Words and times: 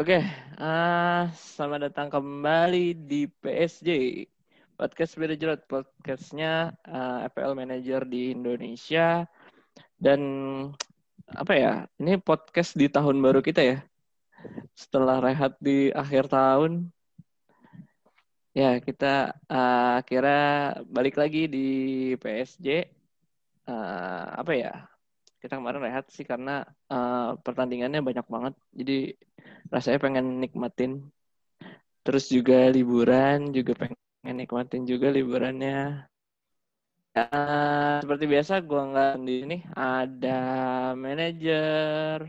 Oke, 0.00 0.16
uh, 0.56 1.28
selamat 1.28 1.92
datang 1.92 2.08
kembali 2.08 3.04
di 3.04 3.28
PSJ 3.28 4.24
podcast 4.72 5.12
Jerat 5.12 5.68
podcastnya 5.68 6.72
uh, 6.88 7.28
FPL 7.28 7.52
Manager 7.52 8.08
di 8.08 8.32
Indonesia. 8.32 9.28
Dan 10.00 10.20
apa 11.28 11.52
ya 11.52 11.72
ini 12.00 12.16
podcast 12.16 12.80
di 12.80 12.88
tahun 12.88 13.20
baru 13.20 13.44
kita 13.44 13.60
ya. 13.60 13.84
Setelah 14.72 15.20
rehat 15.20 15.60
di 15.60 15.92
akhir 15.92 16.32
tahun. 16.32 16.88
Ya 18.56 18.80
kita 18.80 19.36
uh, 19.52 20.00
kira 20.08 20.80
balik 20.88 21.20
lagi 21.20 21.44
di 21.44 21.68
PSJ 22.16 22.88
uh, 23.68 24.32
apa 24.32 24.52
ya 24.56 24.89
kita 25.40 25.56
kemarin 25.56 25.80
rehat 25.80 26.06
sih 26.12 26.22
karena 26.28 26.68
uh, 26.92 27.34
pertandingannya 27.40 28.04
banyak 28.04 28.26
banget. 28.28 28.54
Jadi 28.76 29.16
rasanya 29.72 29.98
pengen 29.98 30.38
nikmatin. 30.38 31.08
Terus 32.04 32.28
juga 32.28 32.68
liburan 32.68 33.52
juga 33.56 33.72
pengen 33.72 33.96
nikmatin 34.36 34.84
juga 34.84 35.08
liburannya. 35.08 36.04
Uh, 37.10 37.98
seperti 38.04 38.24
biasa 38.30 38.62
gue 38.62 38.82
nggak 38.94 39.12
di 39.24 39.34
sini 39.42 39.58
ada 39.72 40.40
manajer. 40.94 42.28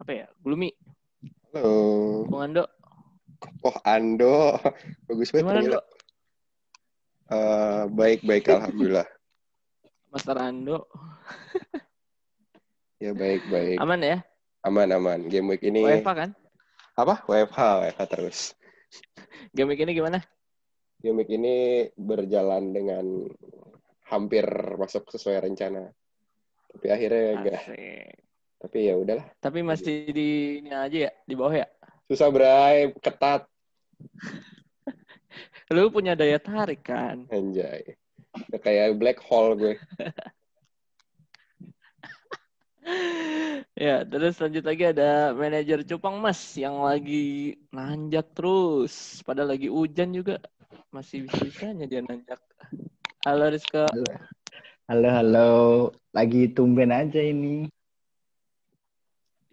Apa 0.00 0.10
ya? 0.10 0.26
Gloomy. 0.40 0.72
Halo. 1.52 2.24
Bung 2.26 2.42
Ando. 2.48 2.64
Oh 3.60 3.76
Ando. 3.84 4.56
Bagus 5.06 5.30
banget 5.30 5.44
gimana 5.44 5.60
Ando? 5.60 5.80
Uh, 7.24 7.88
baik 7.92 8.20
baik 8.24 8.48
alhamdulillah 8.52 9.08
Master 10.14 10.38
Ando 10.38 10.86
ya 13.02 13.10
baik 13.10 13.42
baik 13.50 13.82
aman 13.82 14.00
ya 14.00 14.18
Aman 14.64 14.88
aman. 14.96 15.28
Game 15.28 15.52
week 15.52 15.60
ini 15.60 15.84
WFH 15.84 16.08
kan? 16.16 16.30
Apa? 16.96 17.20
WFH, 17.28 17.60
WFH 17.84 18.02
terus. 18.08 18.38
Game 19.52 19.68
week 19.68 19.84
ini 19.84 19.92
gimana? 19.92 20.24
Game 21.04 21.20
week 21.20 21.28
ini 21.36 21.84
berjalan 21.92 22.72
dengan 22.72 23.28
hampir 24.08 24.48
masuk 24.80 25.04
sesuai 25.12 25.44
rencana. 25.44 25.92
Tapi 26.72 26.86
akhirnya 26.88 27.24
enggak. 27.36 27.62
Tapi 28.56 28.78
ya 28.88 28.96
udahlah. 28.96 29.26
Tapi 29.36 29.60
masih 29.60 30.08
di 30.16 30.64
ini 30.64 30.72
aja 30.72 31.12
ya, 31.12 31.12
di 31.28 31.34
bawah 31.36 31.60
ya? 31.60 31.68
Susah 32.08 32.32
bray, 32.32 32.88
ketat. 33.04 33.44
Lu 35.76 35.92
punya 35.92 36.16
daya 36.16 36.40
tarik 36.40 36.88
kan? 36.88 37.28
Anjay. 37.28 38.00
Kayak 38.52 39.00
black 39.00 39.18
hole 39.20 39.56
gue. 39.56 39.74
ya, 43.84 44.04
terus 44.04 44.36
lanjut 44.40 44.64
lagi 44.64 44.84
ada 44.92 45.32
manajer 45.32 45.84
Cupang 45.88 46.20
Mas 46.20 46.56
yang 46.56 46.84
lagi 46.84 47.56
nanjak 47.72 48.28
terus. 48.36 49.24
Padahal 49.24 49.56
lagi 49.56 49.68
hujan 49.72 50.12
juga. 50.12 50.36
Masih 50.92 51.26
bisa-bisanya 51.26 51.88
dia 51.88 52.04
nanjak. 52.04 52.40
Halo 53.24 53.48
Rizko. 53.48 53.88
Halo. 53.88 54.04
halo, 54.90 55.08
halo. 55.08 55.50
Lagi 56.12 56.52
tumben 56.52 56.92
aja 56.92 57.18
ini. 57.18 57.66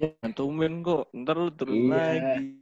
Ya, 0.02 0.18
tumben 0.34 0.82
kok. 0.82 1.14
Ntar 1.14 1.36
lu 1.38 1.54
turun 1.54 1.88
iya. 1.88 1.94
lagi. 1.94 2.58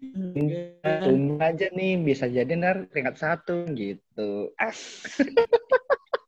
Tumben 0.83 1.39
aja 1.39 1.71
nih. 1.71 1.95
Bisa 2.03 2.27
jadi 2.27 2.51
ntar 2.59 2.91
tingkat 2.91 3.15
satu 3.17 3.63
gitu. 3.73 4.51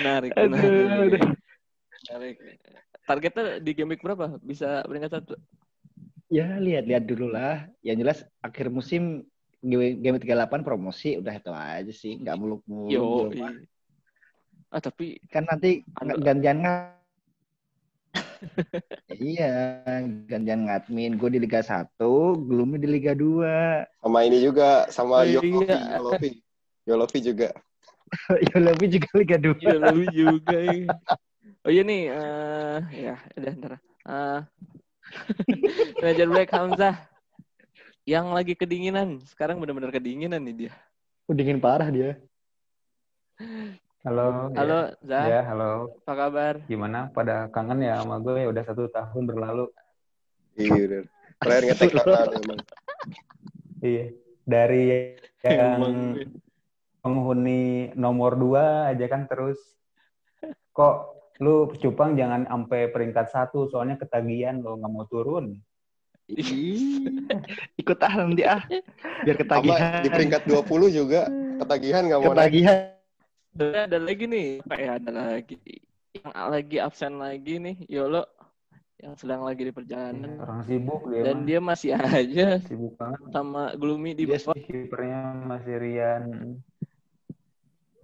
menarik, 0.00 0.30
menarik. 0.36 1.22
menarik. 2.08 2.36
Targetnya 3.04 3.60
di 3.60 3.70
game 3.76 3.92
week 3.92 4.02
berapa? 4.02 4.40
Bisa 4.40 4.80
peringkat 4.88 5.12
satu? 5.20 5.34
Ya, 6.32 6.56
lihat-lihat 6.56 7.04
dulu 7.04 7.28
lah. 7.28 7.68
Yang 7.84 7.96
jelas 8.00 8.18
akhir 8.40 8.72
musim 8.72 9.28
game, 9.60 10.00
game 10.00 10.18
38 10.20 10.64
promosi 10.64 11.20
udah 11.20 11.34
itu 11.36 11.50
aja 11.52 11.92
sih. 11.92 12.16
Nggak 12.20 12.36
muluk-muluk. 12.40 12.90
Yo, 12.92 13.30
Ah, 14.74 14.82
tapi 14.82 15.22
kan 15.30 15.46
nanti 15.46 15.86
gantian 16.18 16.58
iya, 19.22 19.80
gantian 20.26 20.66
ngadmin. 20.66 21.14
Gue 21.14 21.30
di 21.30 21.38
Liga 21.38 21.62
1, 21.62 21.94
Gloomy 22.42 22.82
di 22.82 22.88
Liga 22.90 23.14
2. 23.14 24.02
Sama 24.02 24.26
ini 24.26 24.42
juga, 24.42 24.90
sama 24.90 25.22
oh, 25.22 25.24
iya. 25.24 25.38
Yolovi. 25.40 26.43
Yolovi 26.84 27.18
juga. 27.24 27.48
Yolovi 28.52 28.86
juga 29.00 29.08
Liga 29.16 29.36
2. 29.40 29.56
Yolovi 29.64 30.06
juga. 30.12 30.56
Ya. 30.60 30.92
Oh 31.64 31.72
iya 31.72 31.80
nih, 31.80 32.02
uh, 32.12 32.78
ya 32.92 33.16
udah 33.36 33.52
ntar. 33.60 33.74
Uh, 34.04 34.44
Manager 36.04 36.28
Black 36.28 36.52
Hamzah 36.52 37.08
yang 38.04 38.36
lagi 38.36 38.52
kedinginan. 38.52 39.16
Sekarang 39.24 39.56
benar-benar 39.56 39.88
kedinginan 39.88 40.44
nih 40.44 40.68
dia. 40.68 40.72
Oh, 41.24 41.32
dingin 41.32 41.56
parah 41.56 41.88
dia. 41.88 42.20
Halo. 44.04 44.52
Halo, 44.52 44.92
ya. 44.92 45.08
Zah. 45.08 45.24
Ya, 45.24 45.40
halo. 45.48 45.96
Apa 46.04 46.12
kabar? 46.12 46.54
Gimana? 46.68 47.08
Pada 47.16 47.48
kangen 47.48 47.80
ya 47.80 47.96
sama 48.04 48.20
gue? 48.20 48.44
Ya 48.44 48.48
udah 48.52 48.64
satu 48.68 48.92
tahun 48.92 49.24
berlalu. 49.24 49.72
Iya, 50.60 50.72
udah. 50.84 51.00
Terakhir 51.40 51.64
ngetek 51.64 51.90
kapan 51.96 52.28
emang. 52.44 52.60
Iya. 53.80 54.04
Dari 54.44 54.84
yang 55.40 55.80
penghuni 57.04 57.92
nomor 57.92 58.32
dua 58.40 58.88
aja 58.88 59.04
kan 59.04 59.28
terus. 59.28 59.60
Kok 60.72 60.94
lu 61.44 61.68
cupang 61.76 62.16
jangan 62.16 62.48
sampai 62.48 62.88
peringkat 62.88 63.28
satu 63.28 63.68
soalnya 63.68 64.00
ketagihan 64.00 64.64
lo 64.64 64.80
nggak 64.80 64.88
mau 64.88 65.04
turun. 65.04 65.60
Ikut 67.80 67.98
ah 68.00 68.14
nanti 68.16 68.48
ah. 68.48 68.64
Biar 69.28 69.36
ketagihan. 69.36 70.00
Sama 70.00 70.00
di 70.00 70.08
peringkat 70.08 70.42
20 70.48 70.88
juga 70.88 71.28
ketagihan 71.60 72.08
nggak 72.08 72.20
mau 72.24 72.32
Ketagihan. 72.32 72.96
Ada, 73.54 73.86
ada 73.86 73.98
lagi 74.02 74.24
nih, 74.26 74.46
Pak 74.66 74.78
ya, 74.80 74.90
ada 74.98 75.10
lagi. 75.14 75.56
Yang 76.16 76.46
lagi 76.50 76.76
absen 76.80 77.12
lagi 77.20 77.54
nih, 77.60 77.76
Yolo 77.86 78.24
yang 79.04 79.14
sedang 79.20 79.44
lagi 79.44 79.68
di 79.68 79.72
perjalanan. 79.74 80.40
Orang 80.40 80.64
sibuk 80.64 81.12
dia. 81.12 81.22
Dan 81.28 81.44
mah. 81.44 81.44
dia 81.44 81.58
masih 81.60 81.90
aja 81.92 82.46
sibuk 82.64 82.96
banget. 82.96 83.20
sama 83.36 83.76
Gloomy 83.76 84.16
di 84.16 84.24
bawah. 84.24 84.56
Kipernya 84.56 85.44
masih 85.44 85.74
Rian. 85.76 86.22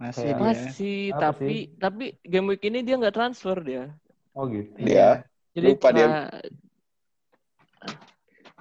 Masih 0.01 0.33
dia. 0.33 0.41
Masih, 0.41 0.99
Apa 1.13 1.19
tapi 1.29 1.57
tapi 1.77 2.05
game 2.25 2.47
week 2.49 2.65
ini 2.65 2.81
dia 2.81 2.97
nggak 2.97 3.13
transfer 3.13 3.53
dia. 3.61 3.93
Oh 4.33 4.49
gitu. 4.49 4.73
Dia 4.81 5.21
Jadi 5.53 5.67
Lupa 5.77 5.87
dia. 5.93 6.07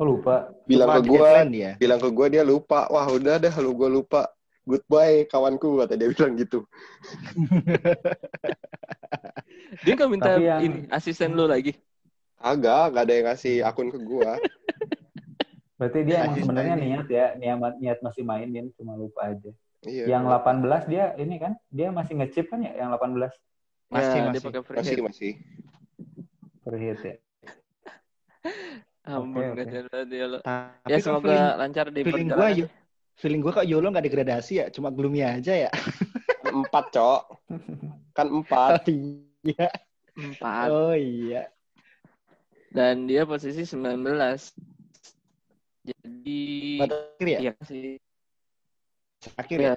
Oh 0.00 0.05
lupa. 0.05 0.49
bilang 0.65 0.89
Cuma 0.89 1.00
ke 1.00 1.09
deadline 1.12 1.53
dia. 1.53 1.71
bilang 1.81 2.00
ke 2.00 2.09
gue 2.12 2.27
dia 2.29 2.45
lupa. 2.45 2.89
Wah 2.93 3.09
udah 3.09 3.37
deh, 3.41 3.53
lu 3.61 3.73
gue 3.73 3.89
lupa. 3.89 4.29
Goodbye 4.69 5.25
kawanku 5.29 5.81
kata 5.81 5.97
dia 5.97 6.09
bilang 6.12 6.37
gitu. 6.37 6.65
dia 9.84 9.93
nggak 9.97 10.11
minta 10.12 10.37
Tapi 10.37 10.45
yang- 10.45 10.61
ini 10.61 10.79
asisten 10.93 11.33
lu 11.33 11.49
lagi. 11.49 11.73
Agak, 12.41 12.97
gak 12.97 13.05
ada 13.05 13.12
yang 13.12 13.27
ngasih 13.29 13.61
akun 13.61 13.93
ke 13.93 14.00
gue. 14.00 14.31
Berarti 15.77 15.99
dia 16.09 16.25
emang 16.25 16.41
sebenarnya 16.41 16.77
niat 16.81 17.06
ya, 17.12 17.27
niat 17.37 17.77
niat 17.77 17.99
masih 18.00 18.25
mainin 18.25 18.73
cuma 18.81 18.97
lupa 18.97 19.29
aja. 19.29 19.53
Iya. 19.81 20.05
Yang 20.13 20.25
18 20.29 20.83
dia 20.93 21.05
ini 21.17 21.41
kan, 21.41 21.53
dia 21.73 21.89
masih 21.89 22.21
ngechip 22.21 22.53
kan 22.53 22.61
ya 22.61 22.73
yang 22.77 22.93
18 22.93 23.33
Masih, 23.89 24.19
ya, 24.21 24.23
dia 24.23 24.31
masih. 24.31 24.43
pakai 24.45 24.63
free 24.63 24.79
masih 24.79 24.93
hit. 24.95 25.03
masih. 25.03 25.33
per 26.61 26.75
hit 26.77 26.99
ya. 27.01 27.15
Ampun, 29.01 29.41
Oke, 29.43 29.51
oke. 29.51 29.61
kasihan 29.65 29.85
banget 29.89 30.09
dia 30.13 30.25
lo. 30.29 30.39
Tapi 30.45 30.87
Ya 30.87 30.97
kok 30.97 31.05
semoga 31.09 31.25
feeling, 31.27 31.49
lancar 31.59 31.87
di 31.89 32.01
feeling 32.05 32.29
yo- 32.31 32.73
feeling 33.17 33.41
gue 33.41 33.53
kok 33.53 33.67
Yolo 33.67 33.87
nggak 33.89 34.07
degradasi 34.07 34.53
ya, 34.61 34.67
cuma 34.69 34.89
gloomy 34.93 35.25
aja 35.25 35.67
ya. 35.67 35.71
Empat, 36.51 36.85
Cok. 36.93 37.23
Kan 38.12 38.26
empat. 38.29 38.85
iya. 39.49 39.69
Empat. 40.15 40.69
Oh 40.69 40.93
iya. 40.93 41.49
Dan 42.71 43.09
dia 43.09 43.25
posisi 43.25 43.65
19. 43.65 43.97
Jadi 45.81 46.43
Batas 46.79 47.00
akhir 47.17 47.29
ya? 47.29 47.38
iya 47.41 47.53
sih. 47.65 47.97
Akhir 49.37 49.58
ya? 49.61 49.67
Ya. 49.69 49.76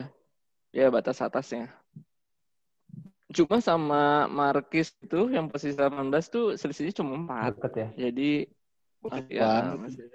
Ya 0.74 0.88
batas 0.90 1.22
atasnya. 1.22 1.70
Cuma 3.34 3.62
sama 3.62 4.30
Marquis 4.30 4.94
itu 5.02 5.30
yang 5.34 5.50
posisi 5.50 5.74
18 5.74 6.10
tuh 6.30 6.54
selisihnya 6.54 6.94
cuma 7.02 7.18
4. 7.50 7.58
Deket 7.58 7.74
ya. 7.74 7.88
Jadi 8.10 8.30
Wah, 9.04 9.20
ya 9.28 9.76
masih 9.76 10.08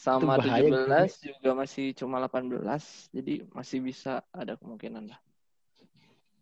sama 0.00 0.36
Itu 0.36 0.40
bahaya 0.44 0.68
17 0.68 1.24
juga 1.24 1.50
masih 1.56 1.86
cuma 1.96 2.16
18. 2.20 3.12
Jadi 3.12 3.34
masih 3.52 3.78
bisa 3.80 4.24
ada 4.32 4.56
kemungkinan 4.56 5.08
lah. 5.08 5.20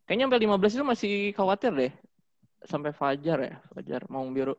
Kayaknya 0.06 0.24
sampai 0.30 0.42
15 0.46 0.74
itu 0.74 0.84
masih 0.86 1.14
khawatir 1.36 1.72
deh. 1.74 1.92
Sampai 2.66 2.90
Fajar 2.90 3.38
ya, 3.38 3.54
Fajar 3.70 4.02
mau 4.10 4.26
biru. 4.30 4.54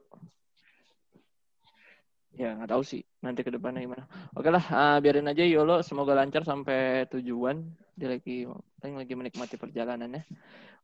Ya 2.38 2.56
nggak 2.56 2.70
tahu 2.70 2.84
sih 2.86 3.02
nanti 3.26 3.42
ke 3.42 3.52
depannya 3.52 3.82
gimana. 3.84 4.06
Oke 4.38 4.50
lah, 4.54 4.64
ah, 4.70 4.98
biarin 5.02 5.28
aja 5.28 5.44
Yolo. 5.44 5.82
Semoga 5.82 6.14
lancar 6.14 6.46
sampai 6.46 7.10
tujuan. 7.10 7.66
Dia 7.98 8.16
lagi 8.16 8.46
paling 8.80 8.96
lagi 8.96 9.14
menikmati 9.18 9.56
perjalanannya. 9.58 10.24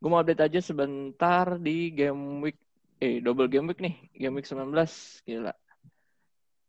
Gue 0.02 0.10
mau 0.10 0.20
update 0.20 0.52
aja 0.52 0.60
sebentar 0.60 1.56
di 1.62 1.94
game 1.94 2.44
week 2.44 2.58
eh 3.00 3.20
double 3.20 3.52
game 3.52 3.70
week 3.72 3.80
nih, 3.84 3.96
game 4.16 4.36
week 4.40 4.48
19 4.48 4.72
gila. 5.28 5.54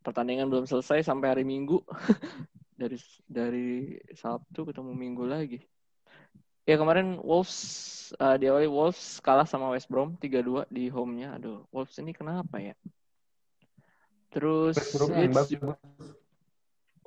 Pertandingan 0.05 0.47
belum 0.47 0.67
selesai 0.69 1.03
sampai 1.03 1.35
hari 1.35 1.45
Minggu. 1.47 1.83
dari 2.77 2.97
dari 3.25 3.97
Sabtu 4.13 4.69
ketemu 4.69 4.93
Minggu 4.93 5.25
lagi. 5.25 5.59
Ya 6.69 6.77
kemarin 6.77 7.17
Wolves 7.25 7.57
uh, 8.21 8.37
di 8.37 8.51
awal 8.51 8.69
Wolves 8.69 9.23
kalah 9.25 9.49
sama 9.49 9.73
West 9.73 9.89
Brom 9.89 10.19
3-2 10.21 10.69
di 10.69 10.91
home-nya. 10.93 11.39
Aduh, 11.41 11.65
Wolves 11.73 11.97
ini 12.03 12.13
kenapa 12.13 12.59
ya? 12.61 12.75
Terus 14.37 14.77
West 14.77 14.93
Brom 14.93 15.09
yang 15.17 15.33
bagus. 15.33 15.57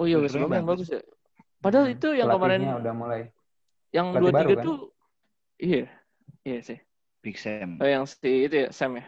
Oh 0.01 0.05
iya 0.09 0.17
West 0.17 0.33
Brom 0.33 0.49
yang 0.49 0.65
bagus 0.65 0.89
ya. 0.89 1.01
Padahal 1.61 1.93
itu 1.93 2.09
yang 2.17 2.25
kemarin 2.33 2.65
udah 2.81 2.93
mulai. 2.97 3.21
Yang 3.93 4.07
dua 4.17 4.31
tiga 4.41 4.55
kan? 4.57 4.65
tuh 4.65 4.77
iya. 5.61 5.85
Iya 6.41 6.59
sih. 6.65 6.79
Big 7.21 7.37
Sam. 7.37 7.77
Oh, 7.77 7.85
yang 7.85 8.07
si 8.07 8.49
itu 8.49 8.55
ya 8.65 8.69
Sam 8.73 8.97
ya. 8.97 9.05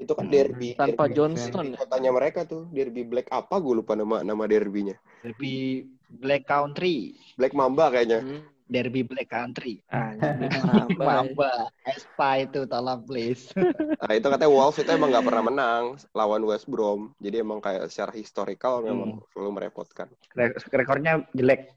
Itu 0.00 0.16
kan 0.16 0.32
derby. 0.32 0.72
Tanpa 0.78 1.10
derby. 1.10 1.16
Johnston. 1.20 1.76
Derby 1.76 1.82
kotanya 1.84 2.10
mereka 2.16 2.40
tuh, 2.48 2.64
derby 2.72 3.04
Black 3.04 3.28
apa 3.28 3.60
gue 3.60 3.74
lupa 3.84 3.92
nama 3.92 4.24
nama 4.24 4.48
derbynya. 4.48 4.96
Derby 5.20 5.84
Black 6.08 6.48
Country. 6.48 7.20
Black 7.36 7.52
Mamba 7.52 7.92
kayaknya. 7.92 8.24
Hmm. 8.24 8.40
Derby 8.70 9.02
Black 9.02 9.26
Country. 9.26 9.82
Ah, 9.90 10.14
Mamba. 10.70 11.04
Mamba. 11.26 11.52
Espa 11.82 12.46
itu 12.46 12.62
tolong 12.70 13.02
please. 13.02 13.50
nah 14.00 14.12
itu 14.14 14.26
katanya 14.30 14.48
Wolves 14.54 14.78
itu 14.78 14.90
emang 14.94 15.10
gak 15.10 15.26
pernah 15.26 15.44
menang 15.50 15.82
lawan 16.14 16.46
West 16.46 16.70
Brom. 16.70 17.10
Jadi 17.18 17.42
emang 17.42 17.58
kayak 17.58 17.90
secara 17.90 18.14
historical 18.14 18.86
memang 18.86 19.18
hmm. 19.18 19.26
selalu 19.34 19.50
merepotkan. 19.50 20.06
Re 20.38 20.54
rekornya 20.70 21.26
jelek. 21.34 21.74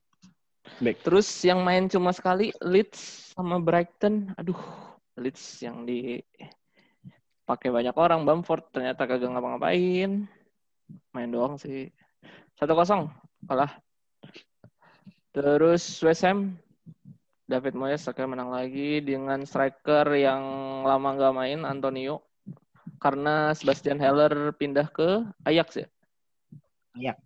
Back. 0.79 1.03
Terus 1.03 1.27
yang 1.43 1.59
main 1.59 1.91
cuma 1.91 2.15
sekali 2.15 2.55
Leeds 2.63 3.33
sama 3.35 3.59
Brighton. 3.59 4.31
Aduh, 4.39 4.55
Leeds 5.19 5.59
yang 5.59 5.83
di 5.83 6.23
pakai 7.43 7.67
banyak 7.67 7.91
orang 7.99 8.23
Bamford 8.23 8.71
ternyata 8.71 9.03
kagak 9.03 9.27
ngapa-ngapain. 9.27 10.23
Main 11.11 11.29
doang 11.33 11.59
sih. 11.59 11.91
Satu 12.55 12.79
kosong 12.79 13.11
kalah. 13.43 13.75
Terus 15.33 15.83
West 16.05 16.23
Ham 16.23 16.55
David 17.43 17.75
Moyes 17.75 18.07
akhirnya 18.07 18.39
menang 18.39 18.51
lagi 18.55 19.03
dengan 19.03 19.43
striker 19.43 20.07
yang 20.15 20.43
lama 20.87 21.09
nggak 21.15 21.35
main 21.35 21.59
Antonio 21.67 22.23
karena 23.03 23.51
Sebastian 23.51 23.99
Heller 23.99 24.55
pindah 24.55 24.87
ke 24.87 25.27
Ajax 25.43 25.83
ya. 25.83 25.87
Ajax. 26.95 27.19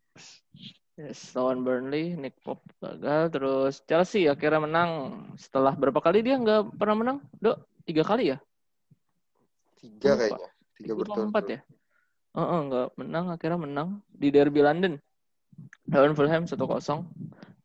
Yes, 0.97 1.29
lawan 1.37 1.61
Burnley, 1.61 2.17
Nick 2.17 2.41
Pop 2.41 2.65
gagal. 2.81 3.29
Terus 3.29 3.85
Chelsea 3.85 4.25
akhirnya 4.25 4.65
menang. 4.65 4.91
Setelah 5.37 5.77
berapa 5.77 6.01
kali 6.01 6.25
dia 6.25 6.41
nggak 6.41 6.73
pernah 6.81 6.97
menang? 6.97 7.17
Dok, 7.37 7.85
tiga 7.85 8.01
kali 8.01 8.33
ya? 8.33 8.37
Tiga 9.77 10.17
kayaknya. 10.17 10.49
Tiga 10.73 10.93
berturut 10.97 11.29
Empat 11.29 11.45
ya? 11.45 11.59
Oh, 12.33 12.41
uh, 12.41 12.59
nggak 12.65 12.87
menang, 12.97 13.25
akhirnya 13.29 13.59
menang 13.61 13.89
di 14.09 14.33
Derby 14.33 14.65
London. 14.65 14.97
Lawan 15.89 16.17
Fulham 16.17 16.49
1-0. 16.49 16.57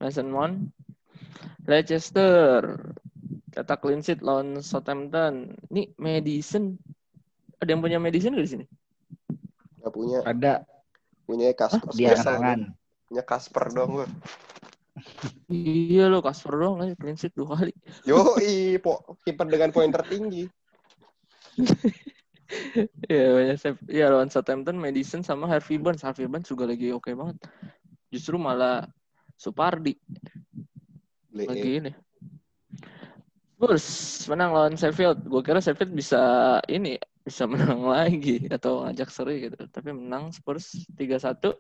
Mason 0.01 0.29
Mount. 0.29 0.69
Leicester. 1.65 2.61
Cetak 3.53 3.85
clean 3.85 4.01
sheet 4.01 4.25
lawan 4.25 4.61
Southampton. 4.65 5.57
Ini 5.69 5.93
Madison. 6.01 6.77
Ada 7.61 7.77
yang 7.77 7.83
punya 7.85 7.99
Madison 8.01 8.33
nggak 8.35 8.47
di 8.47 8.53
sini? 8.53 8.67
Nggak 9.83 9.93
punya. 9.93 10.19
Ada. 10.25 10.55
Punya 11.29 11.53
Kasper. 11.55 11.93
Dia 11.95 12.17
tangan 12.19 12.73
punya 13.13 13.29
Kasper 13.29 13.69
dong 13.77 14.01
gue. 14.01 14.09
Iya 15.53 16.09
lo 16.09 16.25
Kasper 16.25 16.57
dong 16.57 16.81
aja 16.81 16.97
clean 16.97 17.21
sheet 17.21 17.37
dua 17.37 17.61
kali. 17.61 17.77
Yo 18.09 18.41
i, 18.41 18.81
po 18.81 19.05
kiper 19.21 19.53
dengan 19.53 19.69
poin 19.69 19.93
tertinggi. 19.93 20.49
Iya 23.09 23.33
banyak 23.33 23.57
save. 23.57 23.81
Iya 23.89 24.13
lawan 24.13 24.29
Southampton, 24.29 24.77
Madison 24.77 25.25
sama 25.25 25.49
Harvey 25.49 25.81
Barnes. 25.81 26.05
Harvey 26.05 26.29
Barnes 26.29 26.45
juga 26.45 26.69
lagi 26.69 26.93
oke 26.93 27.09
okay 27.09 27.17
banget. 27.17 27.41
Justru 28.13 28.37
malah 28.37 28.85
Supardi. 29.41 29.97
Lagi 31.33 31.71
ini. 31.81 31.93
Spurs 33.63 33.87
menang 34.27 34.51
lawan 34.51 34.75
Sheffield. 34.75 35.23
Gue 35.23 35.41
kira 35.41 35.63
Sheffield 35.63 35.95
bisa 35.95 36.21
ini 36.67 36.99
bisa 37.23 37.47
menang 37.51 37.87
lagi 37.87 38.51
atau 38.51 38.83
ngajak 38.85 39.09
seri 39.09 39.49
gitu. 39.49 39.57
Tapi 39.71 39.95
menang 39.95 40.35
Spurs 40.35 40.75
3-1. 40.99 41.55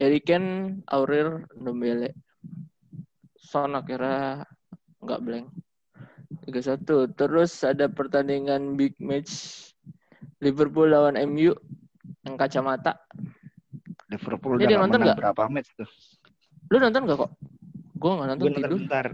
Harry 0.00 0.20
Kane, 0.24 0.80
Aurier, 0.88 1.44
Ndombele. 1.60 2.16
Son 3.36 3.76
akhirnya 3.76 4.48
nggak 5.04 5.20
blank. 5.20 5.46
3-1. 6.48 7.12
Terus 7.14 7.52
ada 7.68 7.86
pertandingan 7.92 8.80
big 8.80 8.96
match 8.96 9.60
Liverpool 10.40 10.88
lawan 10.88 11.20
MU 11.28 11.52
yang 12.24 12.34
kacamata. 12.40 12.96
Liverpool 14.08 14.58
udah 14.58 14.88
nonton 14.88 15.04
gak? 15.06 15.20
berapa 15.20 15.42
match 15.52 15.70
tuh? 15.76 15.86
Lu 16.72 16.80
nonton 16.80 17.04
gak 17.06 17.18
kok? 17.28 17.30
Gue 18.00 18.12
gak 18.16 18.28
nonton 18.32 18.44
Gue 18.48 18.50
nonton 18.56 18.72
bentar. 18.80 19.06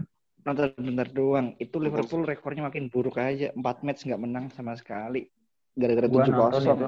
Nonton 0.47 0.67
bentar 0.79 1.07
doang. 1.11 1.47
Itu 1.59 1.83
Liverpool 1.83 2.23
rekornya 2.23 2.63
makin 2.63 2.87
buruk 2.87 3.19
aja. 3.19 3.51
4 3.51 3.83
match 3.83 4.07
nggak 4.07 4.21
menang 4.23 4.45
sama 4.55 4.79
sekali. 4.79 5.27
Gara-gara 5.75 6.07
tujuh 6.07 6.31
kosong. 6.31 6.79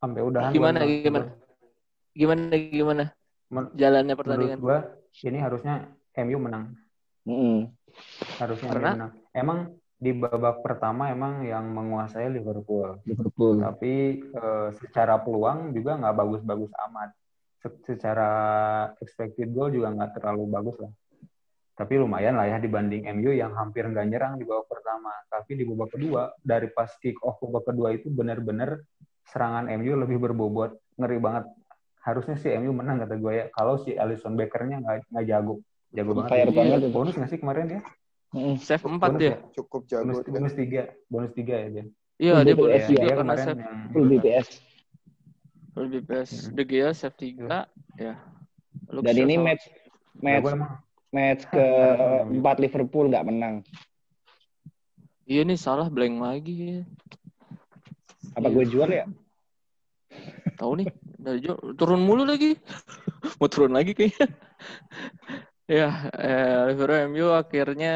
Sampai 0.00 0.20
udah. 0.24 0.48
Gimana 0.56 0.80
gimana? 0.88 1.26
Gimana 2.16 2.56
gimana? 2.56 3.04
Men 3.52 3.64
jalannya 3.76 4.14
pertandingan? 4.16 4.58
Menurut 4.58 4.64
gua 4.64 4.78
ini 5.28 5.38
harusnya 5.38 5.74
MU 6.24 6.38
menang. 6.40 6.64
Mm 7.28 7.36
-hmm. 7.36 7.58
Harusnya 8.40 8.68
Karena? 8.72 8.90
MU 8.90 8.96
menang. 8.96 9.12
Emang 9.36 9.58
di 9.96 10.12
babak 10.12 10.60
pertama 10.60 11.12
emang 11.12 11.44
yang 11.44 11.68
menguasai 11.68 12.32
Liverpool. 12.32 13.00
Liverpool. 13.04 13.60
Tapi 13.60 14.24
uh, 14.32 14.72
secara 14.80 15.20
peluang 15.20 15.76
juga 15.76 16.00
nggak 16.00 16.16
bagus-bagus 16.16 16.72
amat. 16.88 17.12
secara 17.82 18.30
expected 19.02 19.50
goal 19.50 19.74
juga 19.74 19.90
nggak 19.90 20.22
terlalu 20.22 20.46
bagus 20.46 20.78
lah. 20.78 20.92
Tapi 21.76 22.00
lumayan 22.00 22.40
lah 22.40 22.48
ya 22.48 22.56
dibanding 22.56 23.04
MU 23.20 23.36
yang 23.36 23.52
hampir 23.52 23.84
nggak 23.84 24.08
nyerang 24.08 24.40
di 24.40 24.48
babak 24.48 24.64
pertama. 24.72 25.12
Tapi 25.28 25.60
di 25.60 25.64
babak 25.68 25.92
kedua 25.92 26.32
dari 26.40 26.72
pas 26.72 26.88
kick 27.04 27.20
off 27.20 27.36
babak 27.44 27.68
kedua 27.68 27.92
itu 27.92 28.08
benar-benar 28.08 28.80
serangan 29.28 29.68
MU 29.76 29.92
lebih 30.00 30.16
berbobot, 30.16 30.72
ngeri 30.96 31.20
banget. 31.20 31.44
Harusnya 32.00 32.40
si 32.40 32.48
MU 32.56 32.72
menang 32.72 33.04
kata 33.04 33.20
gue 33.20 33.32
ya. 33.36 33.44
Kalau 33.52 33.76
si 33.76 33.92
Alisson 33.92 34.40
Becker-nya 34.40 34.80
nggak 34.80 35.12
nggak 35.12 35.24
jago, 35.28 35.60
jago 35.92 36.10
banget. 36.16 36.30
Kayak 36.32 36.46
banget. 36.56 36.78
Bonus 36.88 37.14
nggak 37.20 37.30
sih 37.30 37.38
kemarin 37.44 37.64
dia? 37.68 37.80
Mm. 38.32 38.56
Save 38.56 38.84
4 38.88 39.20
dia. 39.20 39.36
Cukup 39.52 39.84
jago. 39.84 40.16
Bonus, 40.16 40.24
bonus 40.24 40.54
3. 40.56 41.12
Bonus 41.12 41.32
3 41.36 41.44
ya 41.44 41.68
dia. 41.68 41.84
Iya, 42.16 42.34
dia 42.40 42.54
bonus 42.56 42.84
3 42.88 43.04
ya, 43.04 43.14
karena 43.20 43.34
save. 43.36 43.60
Full 43.92 44.06
BPS. 44.16 44.48
Full 45.76 45.86
BPS. 45.92 46.30
De 46.56 46.64
Gea 46.64 46.88
save 46.96 47.16
3. 47.20 47.68
Ya. 48.00 48.14
Lux 48.88 49.02
Dan 49.04 49.16
ini 49.28 49.34
match 49.36 49.64
match 50.20 50.46
match 51.14 51.46
ke 51.54 51.66
empat 52.30 52.56
Liverpool 52.62 53.10
nggak 53.10 53.26
menang. 53.26 53.54
Iya 55.26 55.42
nih 55.42 55.58
salah 55.58 55.90
blank 55.90 56.22
lagi. 56.22 56.86
Apa 58.38 58.46
gue 58.46 58.64
jual 58.70 58.86
ya? 58.94 59.06
Tahu 60.56 60.72
nih, 60.82 60.88
dari 61.18 61.38
jual 61.42 61.74
turun 61.74 62.06
mulu 62.06 62.22
lagi. 62.22 62.54
Mau 63.42 63.50
turun 63.50 63.74
lagi 63.74 63.92
kayaknya. 63.92 64.28
Ya, 65.66 66.06
eh, 66.14 66.70
Liverpool 66.70 67.10
MU 67.10 67.26
akhirnya 67.34 67.94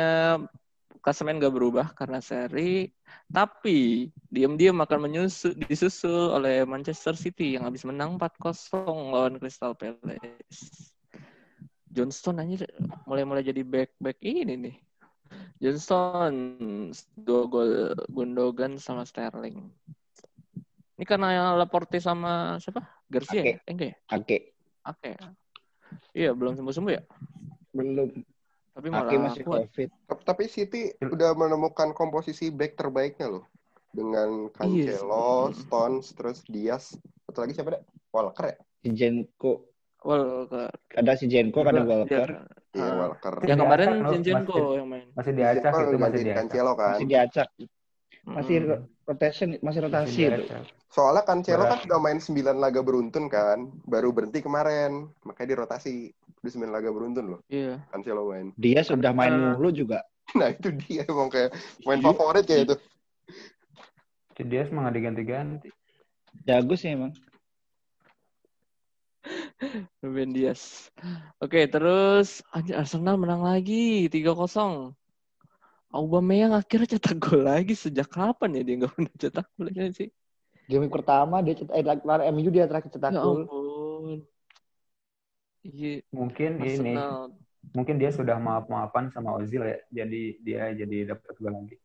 klasemen 0.99 1.38
gak 1.38 1.55
berubah 1.55 1.95
karena 1.95 2.19
seri, 2.19 2.90
tapi 3.31 4.11
diam-diam 4.26 4.75
akan 4.83 5.07
menyusul 5.07 5.55
disusul 5.55 6.35
oleh 6.35 6.67
Manchester 6.67 7.14
City 7.14 7.55
yang 7.55 7.71
habis 7.71 7.87
menang 7.87 8.19
4-0 8.19 9.14
lawan 9.14 9.38
Crystal 9.38 9.71
Palace. 9.79 10.90
Johnston 11.90 12.38
aja 12.38 12.66
mulai-mulai 13.04 13.42
jadi 13.42 13.66
back-back 13.66 14.18
ini 14.23 14.54
nih. 14.54 14.76
Johnston 15.62 16.35
dua 17.18 17.42
gol 17.47 17.70
Gundogan 18.11 18.78
sama 18.78 19.06
Sterling. 19.06 19.70
Ini 20.97 21.04
karena 21.06 21.54
Laporte 21.59 21.99
sama 21.99 22.59
siapa? 22.62 22.87
Garcia 23.11 23.42
Ake. 23.42 23.50
ya? 23.50 23.59
Enggak 23.66 23.88
ya? 23.88 23.97
Ake. 24.14 24.38
Ake. 24.87 25.11
Iya, 26.14 26.30
belum 26.35 26.54
sembuh-sembuh 26.54 26.92
ya? 26.94 27.02
belum 27.70 28.11
tapi 28.70 28.87
malah 28.90 29.11
Aki 29.11 29.16
masih 29.18 29.42
kuat. 29.47 29.66
covid 29.70 29.90
tapi 30.26 30.44
City 30.50 30.94
udah 31.02 31.35
menemukan 31.35 31.94
komposisi 31.94 32.50
back 32.50 32.78
terbaiknya 32.78 33.38
loh 33.38 33.44
dengan 33.90 34.47
Cancelo, 34.54 35.50
yes. 35.50 35.66
Stones, 35.66 36.06
terus 36.14 36.38
Diaz, 36.47 36.94
satu 37.26 37.42
lagi 37.42 37.59
siapa 37.59 37.75
deh? 37.75 37.82
Walker 38.14 38.54
ya? 38.54 38.56
Zinchenko. 38.87 39.66
Walker. 40.00 40.71
Ada 40.97 41.12
si 41.16 41.26
Jenko, 41.28 41.61
ada 41.64 41.85
Walker. 41.85 42.28
Iya, 42.73 42.87
uh, 42.87 42.95
Walker. 43.04 43.35
Yang 43.45 43.59
kemarin 43.66 43.88
Zinchenko 44.09 44.59
yang 44.78 44.88
main. 44.88 45.07
Masih 45.12 45.33
diacak 45.37 45.73
itu 45.76 45.97
masih 46.00 46.21
diacak. 46.25 46.38
Cancelo 46.40 46.73
kan? 46.78 46.95
Masih 46.97 47.07
diacak. 47.09 47.49
Masih 48.21 48.57
hmm. 48.62 48.83
rotation, 49.09 49.49
masih 49.64 49.80
rotasi 49.85 50.21
itu. 50.28 50.42
Soalnya 50.90 51.23
Cancelo 51.26 51.64
kan 51.69 51.78
udah 51.85 52.00
main 52.00 52.19
9 52.19 52.37
laga 52.57 52.80
beruntun 52.80 53.25
kan, 53.28 53.71
baru 53.85 54.11
berhenti 54.11 54.40
kemarin, 54.40 55.11
makanya 55.25 55.57
dirotasi. 55.57 56.11
Udah 56.40 56.52
9 56.52 56.71
laga 56.73 56.88
beruntun 56.88 57.25
loh. 57.37 57.40
Iya. 57.52 57.85
Cancelo 57.92 58.30
main. 58.33 58.52
Dia 58.57 58.80
sudah 58.87 59.12
main 59.12 59.35
mulu 59.35 59.71
juga. 59.75 60.00
Nah 60.30 60.54
itu 60.54 60.71
dia 60.87 61.02
emang 61.11 61.26
kayak 61.26 61.50
main 61.83 61.99
favorit 61.99 62.47
kayak 62.47 62.71
itu. 62.71 62.76
Dia 64.47 64.62
semangat 64.62 64.95
diganti-ganti. 64.95 65.75
Jago 66.47 66.78
sih 66.78 66.95
emang. 66.95 67.11
Ruben 70.02 70.33
Dias. 70.33 70.88
Oke, 71.40 71.69
terus 71.69 72.40
Arsenal 72.52 73.21
menang 73.21 73.45
lagi 73.45 74.09
3-0. 74.09 74.97
Aubameyang 75.90 76.55
akhirnya 76.55 76.97
cetak 76.97 77.19
gol 77.19 77.43
lagi 77.43 77.75
sejak 77.75 78.07
kapan 78.07 78.55
ya 78.55 78.62
dia 78.62 78.75
nggak 78.79 78.93
pernah 78.95 79.14
cetak 79.19 79.47
gol 79.59 79.69
sih? 79.90 80.09
Game 80.71 80.87
pertama 80.87 81.43
dia 81.43 81.59
cetak 81.59 81.75
eh 81.75 81.83
lawan 81.83 82.31
MU 82.31 82.50
dia 82.55 82.71
terakhir 82.71 82.95
cetak 82.95 83.11
ya 83.11 83.19
gol. 83.19 83.43
Iya. 85.67 86.07
Mungkin 86.14 86.50
ini 86.62 86.95
mungkin 87.75 87.99
dia 87.99 88.14
sudah 88.14 88.38
maaf-maafan 88.38 89.11
sama 89.11 89.35
Ozil 89.35 89.67
ya. 89.67 89.79
Jadi 89.90 90.38
dia 90.47 90.71
jadi 90.79 91.11
dapat 91.11 91.35
gol 91.43 91.59
lagi. 91.59 91.76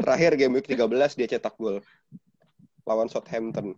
Terakhir 0.00 0.32
game 0.40 0.56
week 0.56 0.68
13 0.68 1.20
dia 1.20 1.28
cetak 1.36 1.54
gol 1.60 1.84
lawan 2.88 3.12
Southampton. 3.12 3.76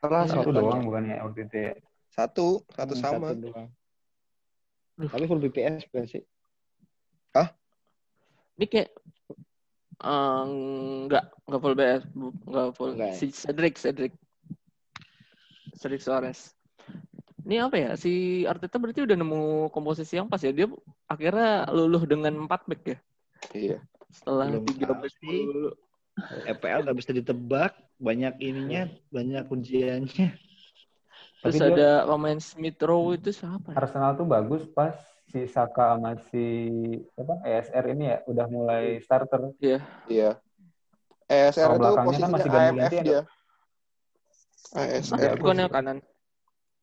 Salah 0.00 0.24
satu 0.28 0.48
doang 0.52 0.84
bukannya 0.84 1.16
waktu 1.24 1.40
itu 1.48 1.56
ya. 1.70 1.74
Satu, 2.12 2.64
satu 2.72 2.94
hmm, 2.96 3.02
sama. 3.02 3.28
Satu 3.36 3.52
Tapi 4.96 5.24
full 5.28 5.40
BPS 5.44 5.84
bukan 5.92 6.04
sih? 6.08 6.22
Hah? 7.36 7.52
Ini 8.56 8.64
kayak 8.64 8.90
uh, 10.00 10.44
enggak 11.04 11.24
enggak 11.44 11.60
full 11.60 11.76
BS, 11.76 12.02
enggak 12.16 12.68
full. 12.72 12.90
Enggak. 12.96 13.12
Ya? 13.12 13.16
Si 13.20 13.26
Cedric, 13.28 13.74
Cedric. 13.76 14.12
Cedric 15.76 16.00
Suarez. 16.00 16.56
Ini 17.46 17.62
apa 17.62 17.76
ya? 17.78 17.90
Si 17.94 18.42
Arteta 18.48 18.80
berarti 18.80 19.04
udah 19.04 19.16
nemu 19.20 19.68
komposisi 19.70 20.16
yang 20.16 20.26
pas 20.26 20.40
ya. 20.40 20.50
Dia 20.50 20.66
akhirnya 21.06 21.68
luluh 21.70 22.02
dengan 22.08 22.48
4 22.48 22.48
back 22.48 22.82
ya. 22.82 22.98
Iya. 23.52 23.78
Setelah 24.10 24.48
Belum 24.50 24.64
tiga 24.66 24.96
back 24.96 25.14
dulu. 25.20 25.70
EPL 26.48 26.80
nggak 26.88 26.96
bisa 26.96 27.12
ditebak, 27.12 27.76
banyak 28.00 28.34
ininya, 28.40 28.88
banyak 29.12 29.44
ujiannya. 29.52 30.28
Terus 31.44 31.54
Tapi 31.60 31.68
ada 31.68 31.76
dia, 31.76 31.92
pemain 32.08 32.40
Smith 32.40 32.80
Rowe 32.80 33.14
itu 33.14 33.30
siapa? 33.30 33.76
Arsenal 33.76 34.16
tuh 34.16 34.24
bagus 34.24 34.64
pas 34.72 34.96
si 35.28 35.44
Saka 35.44 35.94
sama 35.94 36.16
si 36.32 36.44
apa 37.18 37.34
ESR 37.44 37.84
ini 37.92 38.04
ya 38.08 38.18
udah 38.24 38.46
mulai 38.48 38.84
starter. 39.04 39.52
Iya. 39.60 39.78
Iya. 40.08 40.30
ESR 41.26 41.76
itu 41.76 41.86
posisinya 42.06 42.26
kan 42.26 42.30
masih 42.32 42.50
AMF 42.50 42.92
dia. 43.04 43.22
ESR 44.72 45.32
bukan 45.38 45.56
yang 45.66 45.72
kanan. 45.72 45.98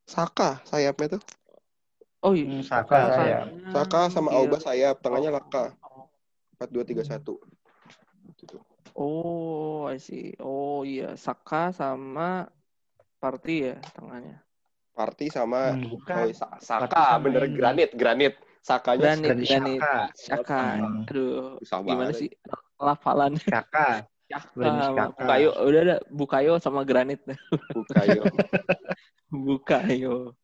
Saka 0.06 0.62
sayapnya 0.68 1.18
tuh. 1.18 1.22
Oh 2.24 2.32
iya. 2.32 2.48
Hmm, 2.48 2.64
Saka, 2.64 2.96
Saka 2.96 3.16
sayap. 3.20 3.46
Saka 3.74 4.02
sama 4.14 4.30
iya. 4.32 4.38
Auba 4.40 4.58
sayap, 4.62 4.96
tengahnya 5.04 5.32
Laka. 5.34 5.76
4 6.62 6.72
2 6.72 6.88
3 6.88 7.20
1. 7.20 7.20
Oh, 8.94 9.90
I 9.90 9.98
see. 9.98 10.38
Oh 10.38 10.86
iya, 10.86 11.18
Saka 11.18 11.74
sama 11.74 12.46
Party 13.18 13.74
ya 13.74 13.76
tengahnya. 13.98 14.44
Party 14.94 15.34
sama 15.34 15.74
hmm, 15.74 15.90
bukan. 15.90 16.30
Oh, 16.30 16.60
Saka, 16.62 17.18
bener 17.18 17.50
ini. 17.50 17.58
granit, 17.58 17.90
granit. 17.98 18.34
Sakanya 18.64 19.18
granit, 19.18 19.38
granit. 19.44 19.82
Saka. 20.14 20.62
Hmm. 20.80 21.04
Aduh, 21.10 21.58
Sama 21.66 21.90
gimana 21.90 22.12
sih 22.14 22.30
lafalan? 22.78 23.34
Saka. 23.42 24.06
Saka. 24.30 25.10
Bukayo, 25.14 25.50
udah 25.66 25.82
ada 25.82 25.98
Bukayo 26.10 26.54
sama 26.62 26.86
granit. 26.86 27.22
Bukayo. 27.76 28.24
Bukayo. 29.34 30.38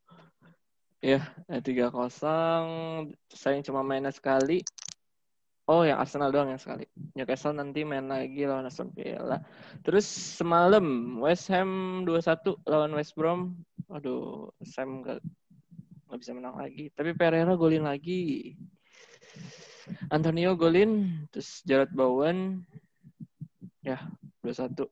Ya, 1.00 1.24
tiga 1.63 1.88
kosong. 1.94 2.65
Saya 3.32 3.62
cuma 3.63 3.86
mainnya 3.86 4.12
sekali. 4.12 4.65
Oh, 5.69 5.85
yang 5.85 6.01
Arsenal 6.01 6.33
doang 6.33 6.49
yang 6.49 6.57
sekali. 6.57 6.89
Newcastle 7.13 7.53
nanti 7.53 7.85
main 7.85 8.09
lagi 8.09 8.41
lawan 8.41 8.65
Aston 8.65 8.89
Villa. 8.89 9.38
Terus 9.85 10.01
semalam 10.09 10.81
West 11.21 11.45
Ham 11.53 12.01
2-1 12.09 12.65
lawan 12.65 12.89
West 12.97 13.13
Brom. 13.13 13.53
Aduh, 13.93 14.49
Sam 14.65 15.05
gak, 15.05 15.21
gak 16.09 16.19
bisa 16.25 16.33
menang 16.33 16.57
lagi. 16.57 16.89
Tapi 16.89 17.13
Pereira 17.13 17.53
golin 17.53 17.85
lagi. 17.85 18.57
Antonio 20.09 20.57
golin, 20.57 21.21
terus 21.29 21.61
Jared 21.61 21.93
Bowen. 21.93 22.65
Ya, 23.85 24.01
2-1. 24.41 24.89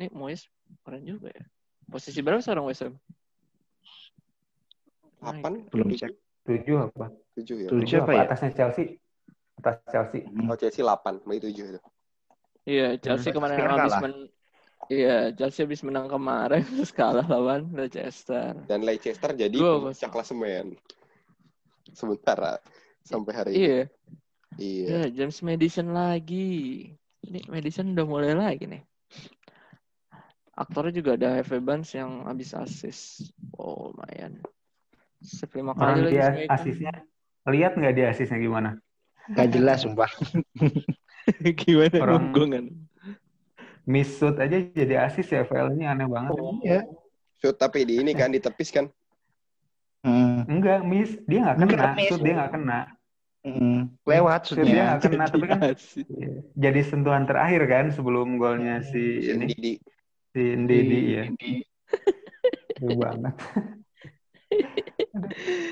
Ini 0.00 0.08
Moyes 0.16 0.48
keren 0.88 1.04
juga 1.04 1.28
ya. 1.36 1.44
Posisi 1.84 2.24
berapa 2.24 2.40
seorang 2.40 2.64
West 2.64 2.80
Ham? 2.80 2.96
8? 5.20 5.68
Belum 5.68 5.92
cek. 5.92 6.16
7 6.48 6.64
apa? 6.80 7.12
7 7.36 7.60
ya. 7.60 7.68
7 7.68 7.76
apa, 7.76 8.08
apa 8.08 8.12
ya? 8.16 8.20
Atasnya 8.24 8.56
Chelsea 8.56 8.96
atas 9.58 9.76
Chelsea. 9.90 10.24
Oh 10.46 10.56
Chelsea 10.56 10.82
8, 10.86 11.26
Mei 11.26 11.42
7 11.42 11.50
itu. 11.50 11.80
Iya, 12.68 12.88
Chelsea 13.00 13.32
hmm. 13.32 13.36
kemarin 13.36 13.56
habis 13.64 13.96
men 13.98 14.14
Iya, 14.88 15.34
Chelsea 15.36 15.66
habis 15.66 15.82
menang 15.84 16.06
kemarin 16.08 16.64
terus 16.78 16.94
kalah 16.94 17.26
lawan 17.26 17.68
Leicester. 17.74 18.56
Dan 18.64 18.86
Leicester 18.86 19.34
jadi 19.36 19.58
puncak 19.58 20.08
klasemen. 20.08 20.78
Sementara 21.92 22.56
sampai 23.04 23.32
hari 23.34 23.50
iya. 23.52 23.80
ini. 23.84 23.84
Iya. 24.56 24.86
Iya, 24.88 25.02
James 25.12 25.38
Madison 25.44 25.92
lagi. 25.92 26.88
Ini 27.26 27.50
Madison 27.52 27.92
udah 27.92 28.06
mulai 28.06 28.32
lagi 28.32 28.64
nih. 28.64 28.82
Aktornya 30.56 30.90
juga 30.90 31.14
ada 31.14 31.38
Harvey 31.38 31.60
Barnes 31.60 31.92
yang 31.92 32.24
habis 32.24 32.56
asis. 32.56 33.30
Oh, 33.54 33.92
lumayan. 33.92 34.40
Sepuluh 35.20 35.74
kali 35.74 36.06
lagi 36.06 36.14
dia 36.16 36.28
asisnya. 36.50 36.94
Lihat 37.46 37.76
nggak 37.76 37.94
dia 37.94 38.06
asisnya 38.10 38.38
gimana? 38.40 38.78
Gak 39.36 39.48
jelas 39.52 39.84
sumpah. 39.84 40.08
Gimana 41.60 41.96
Orang? 42.00 42.32
Miss 43.88 44.20
shoot 44.20 44.36
aja 44.36 44.56
jadi 44.72 45.08
asis 45.08 45.32
ya 45.32 45.48
FL 45.48 45.72
ini 45.72 45.88
aneh 45.88 46.04
banget. 46.04 46.36
Oh, 46.36 46.60
iya. 46.60 46.84
Shoot 47.40 47.56
tapi 47.56 47.88
di 47.88 48.00
ini 48.04 48.12
kan 48.12 48.28
ditepis 48.28 48.68
kan? 48.68 48.86
Hmm. 50.04 50.44
Enggak, 50.44 50.84
miss. 50.84 51.16
Dia 51.24 51.48
nggak 51.48 51.56
kena. 51.56 51.72
Enggak, 51.72 52.08
shoot 52.08 52.20
dia 52.20 52.34
nggak 52.36 52.52
kena. 52.52 52.80
Hmm. 53.48 53.80
Lewat 54.04 54.40
shootnya. 54.44 54.60
Shoot 54.60 54.68
dia 54.68 54.84
nggak 54.84 55.00
kena, 55.08 55.24
tapi 55.32 55.44
kan 55.48 55.60
iya. 55.64 56.32
jadi 56.52 56.80
sentuhan 56.84 57.24
terakhir 57.24 57.62
kan 57.64 57.86
sebelum 57.88 58.36
golnya 58.36 58.84
si, 58.84 59.24
si 59.24 59.32
ini. 59.32 59.44
Didi. 59.56 59.74
Si 60.36 60.42
Ndidi 60.44 61.00
ya. 61.16 61.24
Aduh 62.84 62.96
banget. 63.00 63.34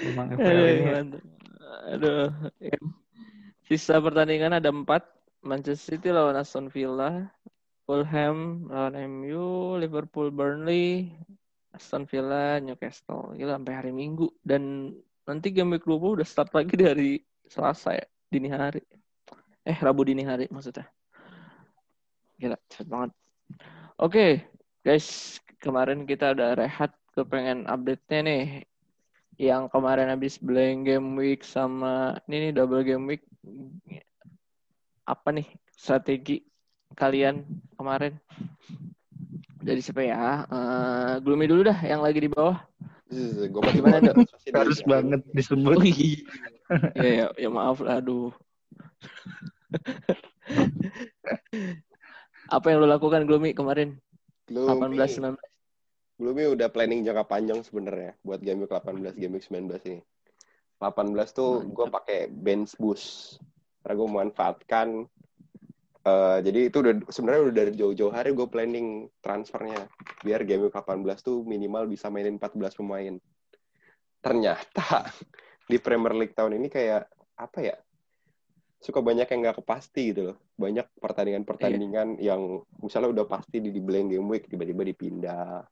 Emang 0.08 0.26
FL 0.40 0.56
ini. 0.56 0.84
Ya. 0.88 1.00
Aduh. 1.92 2.28
Sisa 3.66 3.98
pertandingan 3.98 4.54
ada 4.54 4.70
empat. 4.70 5.02
Manchester 5.46 5.98
City 5.98 6.10
lawan 6.10 6.34
Aston 6.38 6.66
Villa, 6.70 7.30
Fulham 7.86 8.66
lawan 8.66 8.98
MU, 9.06 9.78
Liverpool 9.78 10.30
Burnley, 10.34 11.14
Aston 11.70 12.06
Villa 12.06 12.58
Newcastle. 12.58 13.34
Gila 13.34 13.58
sampai 13.58 13.74
hari 13.74 13.90
Minggu 13.94 14.26
dan 14.42 14.94
nanti 15.26 15.54
game 15.54 15.74
week 15.74 15.86
20 15.86 16.18
udah 16.18 16.26
start 16.26 16.50
lagi 16.50 16.74
dari 16.86 17.10
Selasa 17.46 17.94
ya, 17.94 18.06
dini 18.30 18.50
hari. 18.50 18.82
Eh, 19.62 19.78
Rabu 19.78 20.06
dini 20.06 20.22
hari 20.22 20.50
maksudnya. 20.50 20.86
Gila, 22.38 22.58
cepet 22.70 22.86
banget. 22.86 23.10
Oke, 23.50 23.62
okay, 23.98 24.30
guys, 24.82 25.38
kemarin 25.58 26.06
kita 26.06 26.34
udah 26.34 26.58
rehat 26.58 26.94
kepengen 27.14 27.66
update-nya 27.70 28.20
nih 28.22 28.42
yang 29.36 29.68
kemarin 29.68 30.08
habis 30.08 30.40
blank 30.40 30.88
game 30.88 31.12
week 31.16 31.44
sama 31.44 32.16
ini 32.24 32.48
nih 32.48 32.52
double 32.56 32.80
game 32.80 33.04
week 33.04 33.22
apa 35.06 35.28
nih 35.30 35.46
strategi 35.76 36.42
kalian 36.96 37.44
kemarin? 37.76 38.16
Dari 39.60 39.82
siapa 39.82 40.02
ya? 40.02 40.46
Uh, 40.48 41.18
gloomy 41.20 41.46
dulu 41.50 41.66
dah 41.68 41.78
yang 41.84 42.00
lagi 42.00 42.22
di 42.22 42.30
bawah. 42.30 42.58
Gue 43.10 43.62
gimana 43.70 44.02
dok 44.02 44.26
harus 44.50 44.82
banget 44.82 45.22
disebut. 45.30 45.78
Oh, 45.78 45.84
iya. 45.84 46.18
ya, 46.98 47.06
ya 47.06 47.26
ya 47.38 47.48
maaf 47.52 47.78
lah 47.78 48.02
aduh. 48.02 48.34
Apa 52.56 52.70
yang 52.70 52.82
lo 52.82 52.86
lakukan 52.90 53.26
gloomy 53.26 53.54
kemarin? 53.54 53.98
Gloomy. 54.46 54.98
18 54.98 55.34
19 55.34 55.55
Gloomy 56.16 56.48
udah 56.48 56.72
planning 56.72 57.04
jangka 57.04 57.28
panjang 57.28 57.60
sebenarnya 57.60 58.16
buat 58.24 58.40
game 58.40 58.64
week 58.64 58.72
18, 58.72 59.20
game 59.20 59.36
week 59.36 59.44
19 59.44 59.68
ini. 59.92 60.00
18 60.80 61.12
tuh 61.36 61.64
gue 61.68 61.86
pakai 61.92 62.32
bench 62.32 62.72
boost. 62.80 63.36
Karena 63.84 63.94
gue 64.00 64.08
memanfaatkan 64.08 64.88
uh, 66.08 66.38
jadi 66.40 66.72
itu 66.72 66.80
udah 66.80 66.94
sebenarnya 67.12 67.40
udah 67.44 67.54
dari 67.54 67.72
jauh-jauh 67.76 68.12
hari 68.12 68.32
gue 68.32 68.48
planning 68.48 69.12
transfernya 69.20 69.92
biar 70.24 70.48
game 70.48 70.66
week 70.66 70.74
18 70.74 71.04
tuh 71.20 71.44
minimal 71.44 71.84
bisa 71.84 72.08
mainin 72.08 72.40
14 72.40 72.80
pemain. 72.80 73.14
Ternyata 74.24 75.12
di 75.70 75.76
Premier 75.76 76.16
League 76.16 76.32
tahun 76.32 76.56
ini 76.56 76.72
kayak 76.72 77.12
apa 77.36 77.60
ya? 77.60 77.76
suka 78.76 79.00
banyak 79.00 79.26
yang 79.26 79.40
nggak 79.42 79.58
kepasti 79.64 80.14
gitu 80.14 80.30
loh. 80.30 80.36
Banyak 80.54 81.00
pertandingan-pertandingan 81.00 82.20
iya. 82.20 82.32
yang 82.32 82.60
misalnya 82.78 83.18
udah 83.18 83.26
pasti 83.26 83.58
di, 83.58 83.72
di 83.72 83.80
blank 83.80 84.14
game 84.14 84.28
week 84.28 84.46
tiba-tiba 84.46 84.84
dipindah 84.84 85.64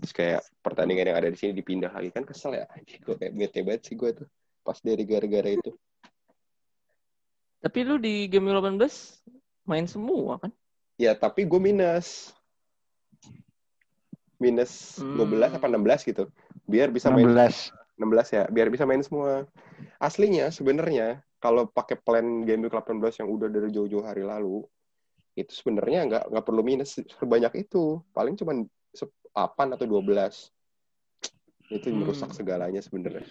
terus 0.00 0.12
kayak 0.12 0.40
pertandingan 0.64 1.12
yang 1.12 1.18
ada 1.18 1.28
di 1.32 1.38
sini 1.38 1.52
dipindah 1.56 1.92
lagi 1.92 2.10
kan 2.12 2.24
kesel 2.26 2.56
ya 2.56 2.66
gue 2.86 3.14
kayak 3.16 3.32
bete 3.36 3.60
banget 3.64 3.82
sih 3.88 3.94
gue 3.96 4.10
tuh 4.12 4.28
pas 4.60 4.76
dari 4.80 5.02
gara-gara 5.08 5.50
itu 5.56 5.70
tapi 7.60 7.78
lu 7.84 8.00
di 8.00 8.28
game 8.28 8.48
18 8.48 8.80
main 9.68 9.84
semua 9.84 10.40
kan 10.40 10.52
Ya, 11.00 11.16
tapi 11.16 11.48
gue 11.48 11.56
minus. 11.56 12.36
Minus 14.36 15.00
Hmm. 15.00 15.16
12 15.16 15.56
apa 15.56 15.64
16 15.64 16.04
gitu. 16.04 16.28
Biar 16.68 16.92
bisa 16.92 17.08
main 17.08 17.24
16. 17.24 17.72
16 17.96 18.28
ya, 18.36 18.44
biar 18.52 18.68
bisa 18.68 18.84
main 18.84 19.00
semua. 19.00 19.48
Aslinya 19.96 20.52
sebenarnya 20.52 21.24
kalau 21.40 21.64
pakai 21.72 21.96
plan 21.96 22.44
game 22.44 22.68
week 22.68 22.76
18 22.76 23.16
yang 23.16 23.28
udah 23.32 23.48
dari 23.48 23.72
jauh-jauh 23.72 24.04
hari 24.04 24.28
lalu, 24.28 24.60
itu 25.40 25.52
sebenarnya 25.56 26.04
nggak 26.04 26.24
nggak 26.36 26.44
perlu 26.44 26.60
minus 26.60 27.00
sebanyak 27.16 27.64
itu. 27.64 28.04
Paling 28.12 28.36
cuma 28.36 28.52
8 29.32 29.74
atau 29.74 29.86
12. 29.86 30.50
Itu 31.70 31.86
Hmm. 31.88 32.02
merusak 32.02 32.34
segalanya 32.34 32.82
sebenarnya. 32.82 33.26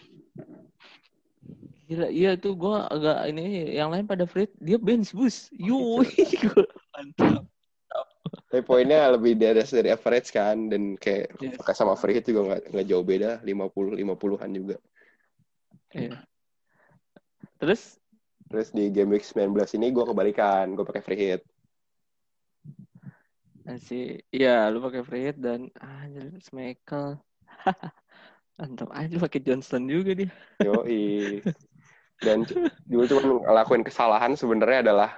Gila, 1.86 2.08
iya 2.08 2.38
tuh 2.38 2.53
gue 2.53 2.77
agak 2.77 3.18
ini 3.27 3.74
yang 3.74 3.89
lain 3.89 4.06
pada 4.06 4.24
free 4.24 4.46
hit, 4.46 4.53
dia 4.62 4.77
bench 4.77 5.12
boost. 5.12 5.50
Yo, 5.51 6.00
gua- 6.46 6.70
mantap. 6.94 7.44
Tapi 8.50 8.62
poinnya 8.62 9.10
lebih 9.10 9.34
di 9.34 9.46
atas 9.46 9.74
dari 9.74 9.89
average 9.89 10.29
kan 10.29 10.70
dan 10.70 10.94
kayak 10.96 11.34
Yes. 11.38 11.58
pakai 11.58 11.74
sama 11.74 11.94
free 11.94 12.18
hit 12.18 12.25
juga 12.25 12.46
nggak 12.46 12.62
nggak 12.74 12.86
jauh 12.86 13.06
beda 13.06 13.32
50 13.41 13.98
50-an 13.98 14.50
juga. 14.53 14.77
Iya. 15.91 16.22
Terus 17.58 17.98
Terus 18.50 18.74
di 18.74 18.89
game 18.89 19.13
week 19.13 19.22
19 19.22 19.53
ini 19.77 19.94
gue 19.94 20.01
kebalikan, 20.01 20.74
gue 20.74 20.82
pakai 20.82 21.06
free 21.06 21.22
hit. 21.22 21.41
Si 23.77 24.17
iya 24.33 24.65
lu 24.73 24.81
pakai 24.81 25.05
hit 25.19 25.38
dan 25.38 25.69
anjir 25.77 26.33
Michael. 26.49 27.21
Mantap 28.59 28.89
aja 28.91 29.15
pakai 29.21 29.39
Johnson 29.45 29.85
juga 29.85 30.17
dia. 30.17 30.31
Yoi. 30.65 31.39
Dan 32.19 32.43
gue 32.89 33.05
cuma 33.07 33.21
ngelakuin 33.45 33.85
kesalahan 33.85 34.35
sebenarnya 34.35 34.91
adalah 34.91 35.15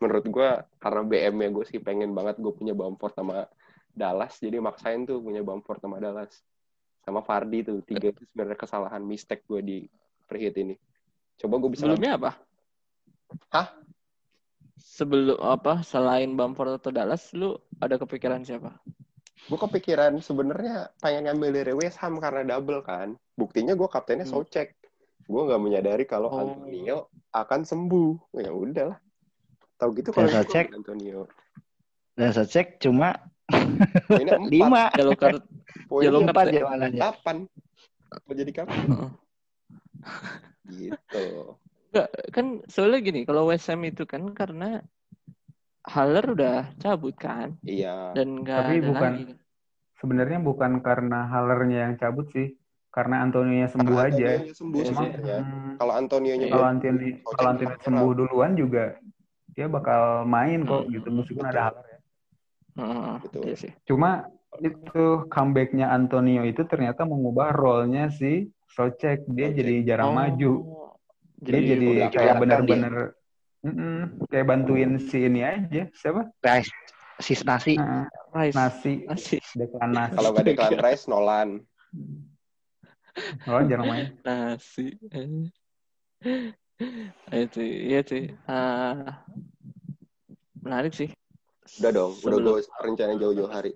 menurut 0.00 0.24
gue 0.26 0.50
karena 0.80 1.02
BM-nya 1.04 1.48
gue 1.52 1.64
sih 1.68 1.78
pengen 1.78 2.16
banget 2.16 2.40
gue 2.40 2.50
punya 2.56 2.72
Bamford 2.72 3.12
sama 3.12 3.44
Dallas 3.92 4.40
jadi 4.40 4.56
maksain 4.56 5.04
tuh 5.04 5.20
punya 5.20 5.44
Bamford 5.44 5.76
sama 5.76 6.00
Dallas 6.00 6.32
sama 7.04 7.20
Fardi 7.20 7.60
tuh 7.68 7.84
tiga 7.84 8.08
itu 8.08 8.24
sebenarnya 8.32 8.58
kesalahan 8.58 9.04
mistake 9.04 9.44
gue 9.44 9.60
di 9.60 9.78
free 10.24 10.48
hit 10.48 10.56
ini 10.56 10.74
coba 11.36 11.54
gue 11.60 11.70
bisa 11.76 11.84
Sebelumnya 11.84 12.16
apa? 12.16 12.30
Hah? 13.52 13.68
Sebelum 14.80 15.36
apa 15.38 15.80
selain 15.80 16.32
Bamford 16.32 16.76
atau 16.76 16.90
Dallas 16.90 17.30
lu 17.32 17.56
ada 17.78 17.96
kepikiran 17.96 18.40
siapa? 18.40 18.72
gue 19.40 19.58
kepikiran 19.58 20.14
sebenarnya 20.20 20.92
pengen 21.00 21.26
ngambil 21.26 21.48
dari 21.50 21.72
West 21.72 21.96
Ham 21.98 22.16
karena 22.16 22.46
double 22.46 22.80
kan 22.80 23.16
buktinya 23.34 23.72
gue 23.72 23.86
kaptennya 23.86 24.22
Hmm. 24.22 24.36
Socek 24.36 24.76
gue 25.22 25.40
nggak 25.42 25.58
menyadari 25.58 26.04
kalau 26.04 26.28
Oh. 26.28 26.38
Antonio 26.38 27.08
akan 27.30 27.60
sembuh 27.62 28.36
ya 28.36 28.50
udahlah 28.52 28.98
tahu 29.74 29.90
gitu 29.96 30.12
kalau 30.12 30.28
Socek? 30.28 30.70
Antonio 30.70 31.24
Dan 32.12 32.30
saya 32.30 32.44
cek 32.44 32.78
cuma 32.78 33.16
poinnya 34.06 34.36
empat 34.38 34.50
lima. 34.52 34.82
Card. 35.16 35.40
poinnya 35.88 36.04
Yellow 36.04 36.20
Empat 36.22 36.44
ya 36.46 36.62
delapan 36.90 37.36
mau 38.20 38.32
jadi 38.36 38.50
kapan 38.52 38.76
gitu 40.70 41.26
Enggak, 41.90 42.08
kan 42.30 42.46
soalnya 42.70 42.98
gini, 43.02 43.20
kalau 43.26 43.50
West 43.50 43.66
Ham 43.66 43.82
itu 43.82 44.06
kan 44.06 44.30
karena 44.30 44.78
Haller 45.82 46.22
udah 46.36 46.70
cabut 46.78 47.16
kan 47.16 47.56
iya 47.64 48.12
dan 48.14 48.44
nggak 48.44 48.58
Tapi 48.62 48.74
ada 48.78 48.88
bukan- 48.94 49.14
lagi. 49.18 49.34
Sebenarnya 50.00 50.38
bukan 50.40 50.80
karena 50.80 51.28
Hallernya 51.28 51.78
yang 51.84 51.94
cabut 52.00 52.32
sih, 52.32 52.56
karena 52.88 53.20
Antonio 53.20 53.68
sembuh 53.68 53.92
Karena 54.00 54.08
aja. 54.16 54.28
Antonio 54.32 54.54
sembuh 54.56 54.80
Iya 54.80 54.88
Cuma, 54.88 55.00
sih. 55.04 55.10
sebenarnya 55.12 55.40
hmm, 55.44 55.70
kalau 55.76 55.92
Antonio 55.92 56.34
nya 56.40 56.46
kalau 56.48 56.64
Iya. 56.64 56.72
Antonio 56.72 57.10
kalau 57.20 57.48
Antonio 57.52 57.76
sembuh 57.84 58.10
duluan 58.16 58.52
juga 58.56 58.84
dia 59.52 59.66
bakal 59.68 60.24
main 60.24 60.64
kok 60.64 60.88
Hmm. 60.88 60.92
gitu 60.96 61.08
meskipun 61.12 61.44
ada 61.44 61.60
Haller 61.68 61.84
ya. 61.84 61.98
Heeh, 62.80 63.12
Betul. 63.20 63.40
iya 63.44 63.56
sih. 63.60 63.72
Cuma 63.84 64.24
itu 64.62 65.04
comebacknya 65.28 65.92
Antonio 65.92 66.42
itu 66.48 66.62
ternyata 66.64 67.04
mengubah 67.04 67.52
role-nya 67.52 68.08
si 68.08 68.48
Socek. 68.72 69.28
Dia 69.28 69.52
Socek. 69.52 69.56
jadi 69.60 69.74
jarang 69.84 70.14
Oh, 70.14 70.16
maju. 70.16 70.52
Dia 71.40 71.56
jadi 71.56 71.86
udah 71.86 72.08
kayak 72.08 72.12
kelihatan 72.12 72.40
bener-bener 72.40 72.94
Mm-mm, 73.60 74.24
kayak 74.32 74.46
bantuin 74.48 74.96
si 74.96 75.28
ini 75.28 75.44
aja. 75.44 75.84
Siapa? 75.92 76.32
Rice. 76.40 76.72
Sis 77.18 77.44
nasi. 77.44 77.76
Nah, 77.76 78.08
Rice. 78.32 78.56
nasi. 78.56 78.92
Nasi. 79.04 79.36
Deklan 79.52 79.90
nasi. 79.92 80.16
kalau 80.16 80.28
nggak 80.32 80.44
Declan 80.48 80.72
Rice 80.84 81.04
Nolan 81.06 81.48
Oh, 83.44 83.60
jarang 83.60 83.84
main. 83.84 84.06
Nasi. 84.22 84.96
itu 87.30 87.60
iya 87.60 88.00
sih. 88.00 88.32
Ah, 88.46 89.20
menarik 90.60 90.92
sih. 90.92 91.10
udah 91.78 91.90
dong 91.92 92.12
udah 92.16 92.22
Sebelum- 92.34 92.54
gue 92.56 92.62
rencana 92.82 93.12
jauh-jauh 93.14 93.46
hari 93.46 93.72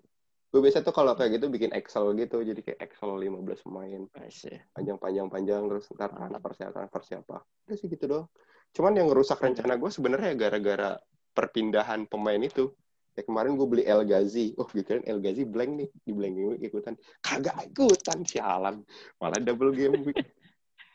gue 0.55 0.63
biasa 0.63 0.87
tuh 0.87 0.95
kalau 0.95 1.19
kayak 1.19 1.43
gitu 1.43 1.51
bikin 1.51 1.75
Excel 1.75 2.15
gitu 2.15 2.39
jadi 2.47 2.63
kayak 2.63 2.79
Excel 2.79 3.19
15 3.19 3.67
pemain 3.67 4.07
I 4.23 4.31
see. 4.31 4.55
panjang-panjang 4.71 5.27
panjang 5.27 5.67
terus 5.67 5.91
ntar 5.99 6.15
transfer 6.15 6.55
siapa 6.55 6.79
transfer 6.79 7.03
siapa 7.03 7.37
udah 7.43 7.75
sih 7.75 7.91
gitu 7.91 8.07
doang. 8.07 8.31
Cuman 8.71 8.95
yang 8.95 9.11
ngerusak 9.11 9.43
rencana 9.43 9.75
gue 9.75 9.91
sebenarnya 9.91 10.39
gara-gara 10.39 10.95
perpindahan 11.35 12.07
pemain 12.07 12.39
itu. 12.39 12.71
Ya 13.19 13.27
kemarin 13.27 13.59
gue 13.59 13.67
beli 13.67 13.83
El 13.83 14.07
Ghazi. 14.07 14.55
Oh 14.55 14.71
gue 14.71 14.87
kirain 14.87 15.03
El 15.11 15.19
Ghazi 15.19 15.43
blank 15.43 15.71
nih 15.75 15.89
di 15.91 16.13
blank 16.15 16.35
week 16.39 16.71
ikutan. 16.71 16.95
Kagak 17.19 17.59
ikutan 17.75 18.23
sialan. 18.23 18.87
Malah 19.19 19.43
double 19.43 19.75
game 19.75 20.07
week. 20.07 20.23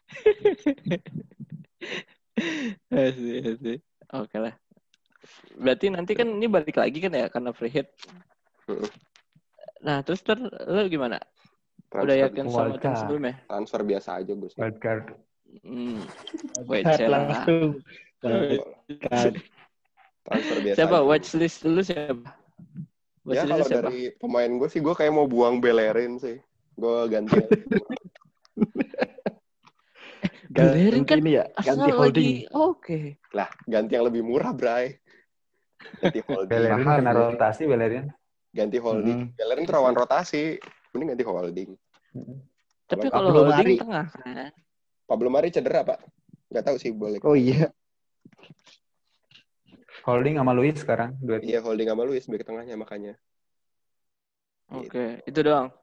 I 2.95 3.11
see. 3.11 3.83
Oke 4.15 4.37
lah. 4.39 4.55
Berarti 5.59 5.91
nanti 5.91 6.15
kan 6.15 6.31
ini 6.31 6.47
balik 6.47 6.79
lagi 6.79 7.03
kan 7.03 7.11
ya 7.11 7.27
karena 7.27 7.51
free 7.51 7.71
hit. 7.71 7.91
Nah, 9.79 10.03
terus 10.03 10.19
ter 10.19 10.35
lu 10.39 10.83
gimana? 10.87 11.17
Udah 11.89 12.03
transfer, 12.05 12.21
yakin 12.21 12.45
sama 12.45 12.53
tim 12.53 12.69
Wildcard. 12.69 12.97
sebelumnya? 12.99 13.35
transfer 13.43 13.81
biasa 13.81 14.09
aja 14.15 14.31
gue 14.31 14.49
sih 14.49 14.59
Wildcard. 14.59 15.05
Hmm. 15.63 15.99
Siapa? 16.85 17.09
langsung. 17.09 17.63
Transfer 20.21 20.57
biasa 20.61 20.77
Siapa? 20.77 20.95
aja. 20.95 21.05
Watchlist 21.05 21.57
dulu 21.63 21.81
siapa? 21.81 22.29
ya 23.25 23.43
Watchlist 23.45 23.49
kalau 23.51 23.65
siapa? 23.65 23.87
dari 23.87 24.01
pemain 24.15 24.51
gue 24.51 24.67
sih 24.67 24.79
gue 24.79 24.91
kayak 24.91 25.11
mau 25.11 25.25
buang 25.25 25.57
Bellerin 25.57 26.17
sih 26.17 26.37
gue 26.75 26.97
ganti 27.07 27.37
Bellerin 30.49 31.05
kan 31.05 31.19
ini 31.19 31.37
ya, 31.37 31.45
Asal 31.53 31.77
ganti 31.77 31.91
holding. 31.91 32.25
lagi. 32.25 32.33
Oke. 32.51 32.99
lah 33.31 33.49
ganti 33.65 33.91
yang 33.93 34.05
lebih 34.05 34.21
murah 34.21 34.51
Bray 34.51 34.97
ganti 35.95 36.19
holding 36.27 36.49
Bellerin 36.49 36.81
Mahal, 36.81 36.97
kena 36.99 37.11
rotasi 37.13 37.63
Bellerin. 37.65 38.05
Ganti 38.49 38.77
holding 38.81 39.29
Hmm. 39.29 39.65
Tuh 39.65 39.73
rawan 39.73 39.93
rotasi 39.93 40.57
mending 40.91 41.13
ganti 41.13 41.25
holding 41.25 41.69
Tapi 42.89 43.05
Kalau 43.05 43.29
Pablo 43.29 43.39
holding 43.45 43.53
Mari. 43.53 43.75
tengah 43.77 44.05
kan. 44.09 44.51
Pablo 45.05 45.27
Mari 45.29 45.47
cedera 45.53 45.81
pak 45.85 45.99
nggak 46.49 46.63
tahu 46.65 46.77
sih 46.81 46.89
boleh 46.89 47.21
Oh 47.21 47.37
iya. 47.37 47.69
Holding 50.01 50.41
sama 50.41 50.57
Luis 50.57 50.73
sekarang 50.79 51.13
duet. 51.21 51.45
iya 51.45 51.61
holding 51.61 51.85
sama 51.85 52.01
Luis 52.03 52.25
back 52.25 52.41
tengahnya 52.41 52.73
makanya 52.73 53.13
Oke, 54.69 55.17
itu 55.25 55.41
doang. 55.41 55.73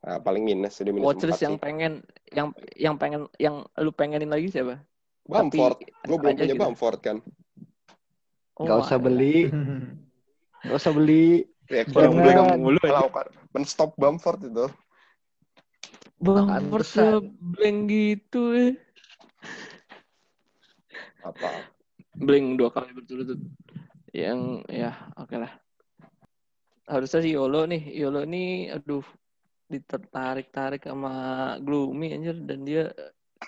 nah, 0.00 0.16
paling 0.16 0.40
minus 0.40 0.80
udah 0.80 0.88
minus 0.88 1.04
empat 1.04 1.36
yang 1.36 1.52
sih 1.52 1.60
pengen 1.60 1.92
yang 2.32 2.48
yang 2.72 2.94
pengen 2.96 3.28
yang 3.36 3.60
lu 3.76 3.92
pengenin 3.92 4.32
lagi 4.32 4.48
siapa? 4.48 4.80
Bamford 5.22 5.84
Tapi 5.84 6.08
gue 6.08 6.16
belum 6.16 6.32
aja 6.32 6.40
punya 6.40 6.54
gitu. 6.56 6.62
Bamford 6.64 7.00
kan 7.00 7.16
Oh, 8.56 8.64
Gak 8.64 8.78
usah 8.88 8.96
beli. 8.96 9.52
Gak 10.64 10.76
usah 10.76 10.92
beli. 10.92 11.44
Ya 11.72 11.82
gue 11.88 12.02
udah 12.04 12.44
mulu 12.60 12.78
melakukan 12.84 13.26
men-stop 13.56 13.96
Bamford 13.96 14.40
itu 14.44 14.66
Bamford 16.22 17.26
blank 17.40 17.78
gitu 17.90 18.42
eh. 18.54 18.72
apa 21.22 21.72
Blank 22.12 22.46
dua 22.60 22.68
kali 22.68 22.92
berturut-turut. 22.92 23.40
Yang 24.12 24.68
ya 24.68 24.92
oke 25.16 25.36
lah. 25.40 25.52
Harusnya 26.84 27.24
si 27.24 27.32
Yolo 27.32 27.64
nih. 27.64 27.82
Yolo 27.96 28.28
nih 28.28 28.76
aduh 28.76 29.04
ditertarik-tarik 29.72 30.84
sama 30.84 31.56
Gloomy 31.64 32.12
anjir 32.12 32.36
dan 32.44 32.68
dia 32.68 32.92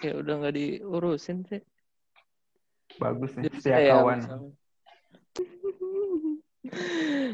kayak 0.00 0.24
udah 0.24 0.34
nggak 0.40 0.56
diurusin 0.56 1.44
sih. 1.44 1.60
Bagus 2.96 3.36
nih, 3.36 3.52
setia 3.52 3.78
kawan. 3.92 4.48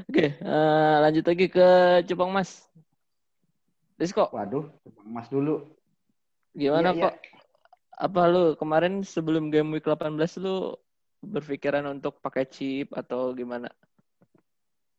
Oke, 0.06 0.26
eh, 0.38 0.96
lanjut 1.02 1.24
lagi 1.26 1.46
ke 1.50 1.68
Jepang 2.06 2.30
Mas. 2.30 2.62
Rizko, 4.00 4.32
Waduh, 4.32 4.70
Mas 5.04 5.28
dulu. 5.28 5.66
gimana 6.56 6.96
iya. 6.96 7.12
kok? 7.12 7.14
Apa 8.00 8.20
lu 8.32 8.56
kemarin 8.56 9.04
sebelum 9.04 9.52
game 9.52 9.76
week 9.76 9.84
18 9.84 10.40
lu 10.40 10.72
berpikiran 11.20 11.84
untuk 11.92 12.16
pakai 12.24 12.48
chip 12.48 12.88
atau 12.96 13.36
gimana? 13.36 13.68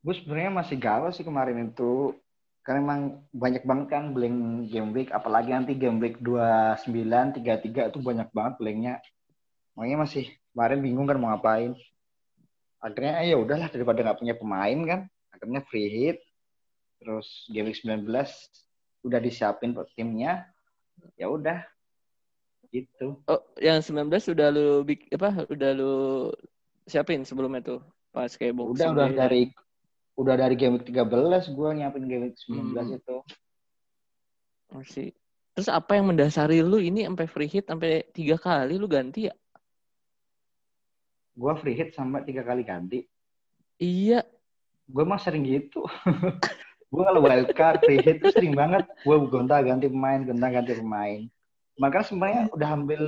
Gue 0.06 0.14
sebenarnya 0.14 0.54
masih 0.54 0.78
galau 0.78 1.10
sih 1.10 1.26
kemarin 1.26 1.74
itu. 1.74 2.14
Karena 2.62 2.86
emang 2.86 3.02
banyak 3.34 3.66
banget 3.66 3.88
kan 3.90 4.14
blank 4.14 4.70
game 4.70 4.94
week. 4.94 5.10
Apalagi 5.10 5.50
nanti 5.50 5.74
game 5.74 5.98
week 5.98 6.22
29, 6.22 7.42
33 7.42 7.90
itu 7.90 7.98
banyak 7.98 8.30
banget 8.30 8.54
blanknya. 8.62 8.96
Makanya 9.74 9.98
masih 10.06 10.30
kemarin 10.54 10.80
bingung 10.86 11.10
kan 11.10 11.18
mau 11.18 11.34
ngapain. 11.34 11.74
Akhirnya 12.82 13.22
ya 13.24 13.38
udahlah 13.38 13.70
daripada 13.70 14.02
nggak 14.02 14.20
punya 14.20 14.36
pemain 14.36 14.80
kan. 14.84 15.02
Akhirnya 15.32 15.62
free 15.70 15.88
hit. 15.88 16.18
Terus 17.02 17.50
game 17.50 17.70
week 17.70 17.80
19 17.82 18.06
udah 19.06 19.20
disiapin 19.22 19.78
timnya. 19.94 20.50
Ya 21.18 21.30
udah. 21.30 21.62
Gitu. 22.74 23.20
Oh 23.28 23.42
yang 23.60 23.84
19 23.84 24.10
udah 24.10 24.48
lu 24.50 24.86
apa 25.12 25.30
udah 25.50 25.70
lu 25.76 25.94
siapin 26.88 27.22
sebelumnya 27.28 27.62
tuh 27.62 27.82
pas 28.12 28.32
kayak 28.32 28.56
boxing 28.56 28.76
udah 28.76 28.88
udah 28.92 29.08
dari 29.12 29.52
udah 30.16 30.36
dari 30.36 30.56
game 30.56 30.80
week 30.80 30.88
13 30.88 31.52
gue 31.52 31.70
nyiapin 31.80 32.04
game 32.08 32.24
week 32.32 32.38
19 32.48 32.72
Hmm. 32.76 32.98
itu. 32.98 33.18
Masih 34.72 35.08
terus 35.52 35.68
apa 35.68 36.00
yang 36.00 36.08
mendasari 36.08 36.64
lu 36.64 36.80
ini 36.80 37.04
sampai 37.04 37.28
free 37.28 37.52
hit 37.52 37.68
sampai 37.68 38.08
tiga 38.16 38.40
kali 38.40 38.80
lu 38.80 38.88
ganti 38.88 39.28
ya 39.28 39.36
gue 41.42 41.54
free 41.58 41.74
hit 41.74 41.98
sampai 41.98 42.22
tiga 42.22 42.46
kali 42.46 42.62
ganti 42.62 43.10
iya 43.82 44.22
gue 44.86 45.02
mah 45.02 45.18
sering 45.18 45.42
gitu 45.42 45.82
gue 46.94 47.02
kalau 47.02 47.26
wildcard 47.26 47.82
free 47.82 47.98
hit 47.98 48.22
tuh 48.22 48.30
sering 48.30 48.54
banget 48.54 48.86
gue 48.86 49.16
gonta 49.26 49.58
ganti 49.66 49.90
pemain 49.90 50.22
gonta 50.22 50.48
ganti 50.54 50.78
pemain 50.78 51.26
makanya 51.82 52.06
sebenarnya 52.06 52.42
udah 52.54 52.70
ambil 52.78 53.02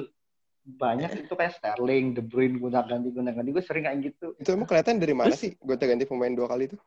banyak 0.63 1.27
itu 1.27 1.33
kayak 1.35 1.59
Sterling, 1.59 2.15
De 2.15 2.23
Bruyne 2.23 2.55
gonta 2.57 2.81
ganti 2.87 3.11
gonta 3.11 3.35
ganti 3.35 3.51
gue 3.51 3.63
sering 3.67 3.83
kayak 3.83 3.99
gitu 4.01 4.31
Itu 4.39 4.55
emang 4.55 4.63
kelihatan 4.65 4.95
dari 4.97 5.11
mana 5.13 5.35
Terus- 5.35 5.41
sih 5.43 5.51
gue 5.59 5.75
ganti 5.75 6.07
pemain 6.07 6.31
dua 6.31 6.47
kali 6.47 6.71
itu? 6.71 6.79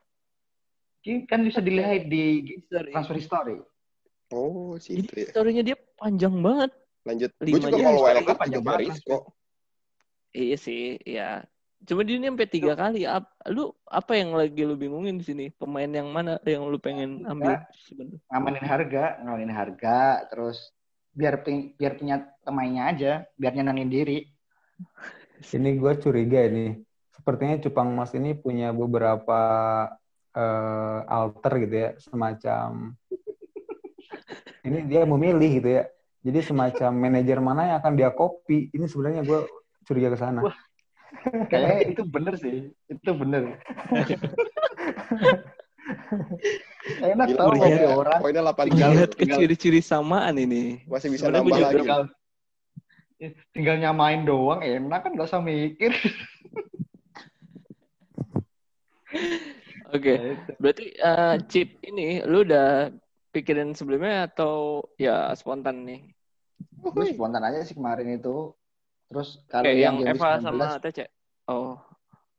Ini 1.06 1.22
kan 1.28 1.44
bisa 1.44 1.60
dilihat 1.62 2.08
di 2.10 2.56
transfer 2.72 3.14
history 3.14 3.60
Oh, 4.34 4.74
sih 4.80 4.98
itu 4.98 5.12
ya. 5.14 5.30
historinya 5.30 5.62
dia 5.62 5.76
panjang 5.94 6.34
banget. 6.42 6.74
Lanjut. 7.06 7.30
Gue 7.38 7.62
juga 7.62 7.78
kalau 7.78 8.00
wildcard 8.02 8.38
panjang 8.42 8.64
banget. 8.66 8.80
risiko. 8.90 9.16
Iya 10.36 10.56
sih, 10.60 11.00
ya. 11.16 11.48
Cuma 11.88 12.00
dia 12.04 12.16
ini 12.20 12.28
sampai 12.28 12.48
tiga 12.48 12.72
kali. 12.76 13.08
Ap- 13.08 13.36
lu 13.48 13.72
apa 13.88 14.12
yang 14.20 14.30
lagi 14.36 14.60
lu 14.68 14.74
bingungin 14.76 15.16
di 15.20 15.24
sini? 15.24 15.44
Pemain 15.60 15.88
yang 15.88 16.08
mana 16.12 16.36
yang 16.44 16.68
lu 16.68 16.76
pengen 16.76 17.24
ambil 17.24 17.56
sebenarnya? 17.88 18.18
ngamanin 18.26 18.66
harga 18.66 19.04
ngamanin 19.22 19.52
harga 19.54 19.98
terus 20.26 20.58
biar 21.14 21.40
biar 21.78 21.92
punya 21.94 22.16
pemainnya 22.42 22.82
aja 22.90 23.12
biar 23.38 23.52
nyenangin 23.54 23.88
diri 23.88 24.18
Ini 25.56 25.70
gue 25.80 25.92
curiga 26.00 26.48
ini. 26.48 26.80
Sepertinya 27.12 27.56
Cupang 27.60 27.88
Mas 27.96 28.12
ini 28.12 28.36
punya 28.36 28.72
beberapa 28.76 29.40
eh, 30.36 31.00
alter 31.08 31.52
gitu 31.64 31.74
ya, 31.76 31.90
semacam 32.00 32.92
ini 34.66 34.78
dia 34.88 35.02
memilih 35.08 35.50
gitu 35.60 35.68
ya. 35.80 35.82
Jadi 36.26 36.38
semacam 36.42 36.90
manajer 36.92 37.38
mana 37.38 37.62
yang 37.72 37.76
akan 37.80 37.94
dia 37.94 38.10
copy. 38.10 38.68
Ini 38.74 38.84
sebenarnya 38.90 39.22
gue 39.22 39.40
curiga 39.86 40.10
ke 40.10 40.18
sana. 40.18 40.42
Kayaknya 41.46 41.76
itu 41.90 42.02
bener 42.04 42.34
sih 42.36 42.56
itu 42.86 43.10
bener 43.14 43.42
enak 47.02 47.26
Gila, 47.26 47.38
tau 47.38 47.50
copy 47.56 47.82
orang 47.84 48.18
Poinnya 48.20 48.42
8 48.42 48.66
Tinggal- 48.70 48.92
Lihat 48.94 49.10
ke 49.14 49.24
ciri-ciri 49.24 49.80
samaan 49.80 50.34
ini. 50.36 50.82
Masih 50.86 51.08
bisa 51.10 51.26
Sebenarnya 51.26 51.42
nambah 51.46 51.58
lagi. 51.62 51.78
tinggal 51.78 52.02
tinggal 53.54 53.76
nyamain 53.80 54.22
doang 54.22 54.60
enak 54.60 55.00
kan 55.00 55.16
gak 55.16 55.24
usah 55.24 55.40
mikir 55.40 55.94
Oke, 59.86 60.12
Ya 60.12 60.34
itu. 60.34 60.50
berarti 60.58 60.86
eh, 60.92 61.34
chip 61.46 61.68
ini 61.80 62.18
lu 62.26 62.42
udah 62.42 62.90
pikirin 63.30 63.70
sebelumnya 63.72 64.26
atau 64.26 64.82
ya 64.98 65.30
spontan 65.32 65.86
nih? 65.86 66.00
gue 66.76 67.06
spontan 67.06 67.42
aja 67.42 67.62
sih 67.62 67.74
kemarin 67.74 68.18
itu 68.18 68.50
terus 69.06 69.40
kalau 69.46 69.70
yang 69.70 70.02
yang, 70.02 70.16
Eva 70.16 70.38
19 70.38 70.42
sama 70.42 70.66
TC. 70.82 70.98
Oh, 71.46 71.78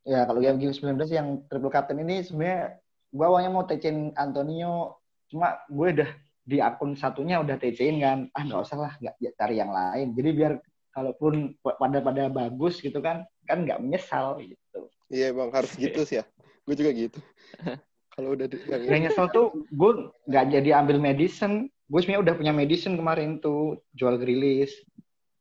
ya 0.04 0.24
kalau 0.28 0.40
game 0.40 0.60
game 0.60 0.74
19 0.74 1.08
yang 1.08 1.28
triple 1.48 1.72
captain 1.72 2.00
ini 2.00 2.24
sebenarnya 2.24 2.76
gue 3.08 3.24
awalnya 3.24 3.50
mau 3.52 3.64
TC-in 3.64 4.12
Antonio 4.16 5.00
cuma 5.28 5.60
gue 5.68 5.88
udah 6.00 6.10
di 6.48 6.60
akun 6.60 6.96
satunya 6.96 7.40
udah 7.40 7.56
TC-in 7.60 8.00
kan 8.00 8.18
ah 8.32 8.42
nggak 8.44 8.60
usah 8.64 8.76
lah 8.80 8.92
nggak 9.00 9.14
ya, 9.20 9.30
cari 9.36 9.60
yang 9.60 9.72
lain 9.72 10.16
jadi 10.16 10.30
biar 10.32 10.52
kalaupun 10.92 11.56
pada 11.60 12.00
pada 12.00 12.24
bagus 12.32 12.80
gitu 12.80 13.00
kan 13.00 13.24
kan 13.44 13.64
nggak 13.64 13.80
menyesal 13.80 14.40
gitu 14.40 14.88
Iya 15.08 15.32
emang 15.32 15.48
harus 15.52 15.72
gitu 15.72 16.04
sih 16.04 16.20
ya. 16.20 16.24
Gue 16.68 16.76
juga 16.76 16.92
gitu. 16.92 17.18
Kalau 18.14 18.36
udah 18.36 18.46
di- 18.50 18.60
yang 18.68 18.82
yang 18.84 19.00
nyesel 19.08 19.26
tuh 19.32 19.64
gue 19.72 19.92
nggak 20.28 20.44
jadi 20.52 20.70
ambil 20.84 21.00
medicine 21.00 21.72
gue 21.88 22.00
sebenarnya 22.04 22.22
udah 22.28 22.34
punya 22.36 22.52
medicine 22.52 22.98
kemarin 23.00 23.40
tuh 23.40 23.80
jual 23.96 24.20
grilis 24.20 24.68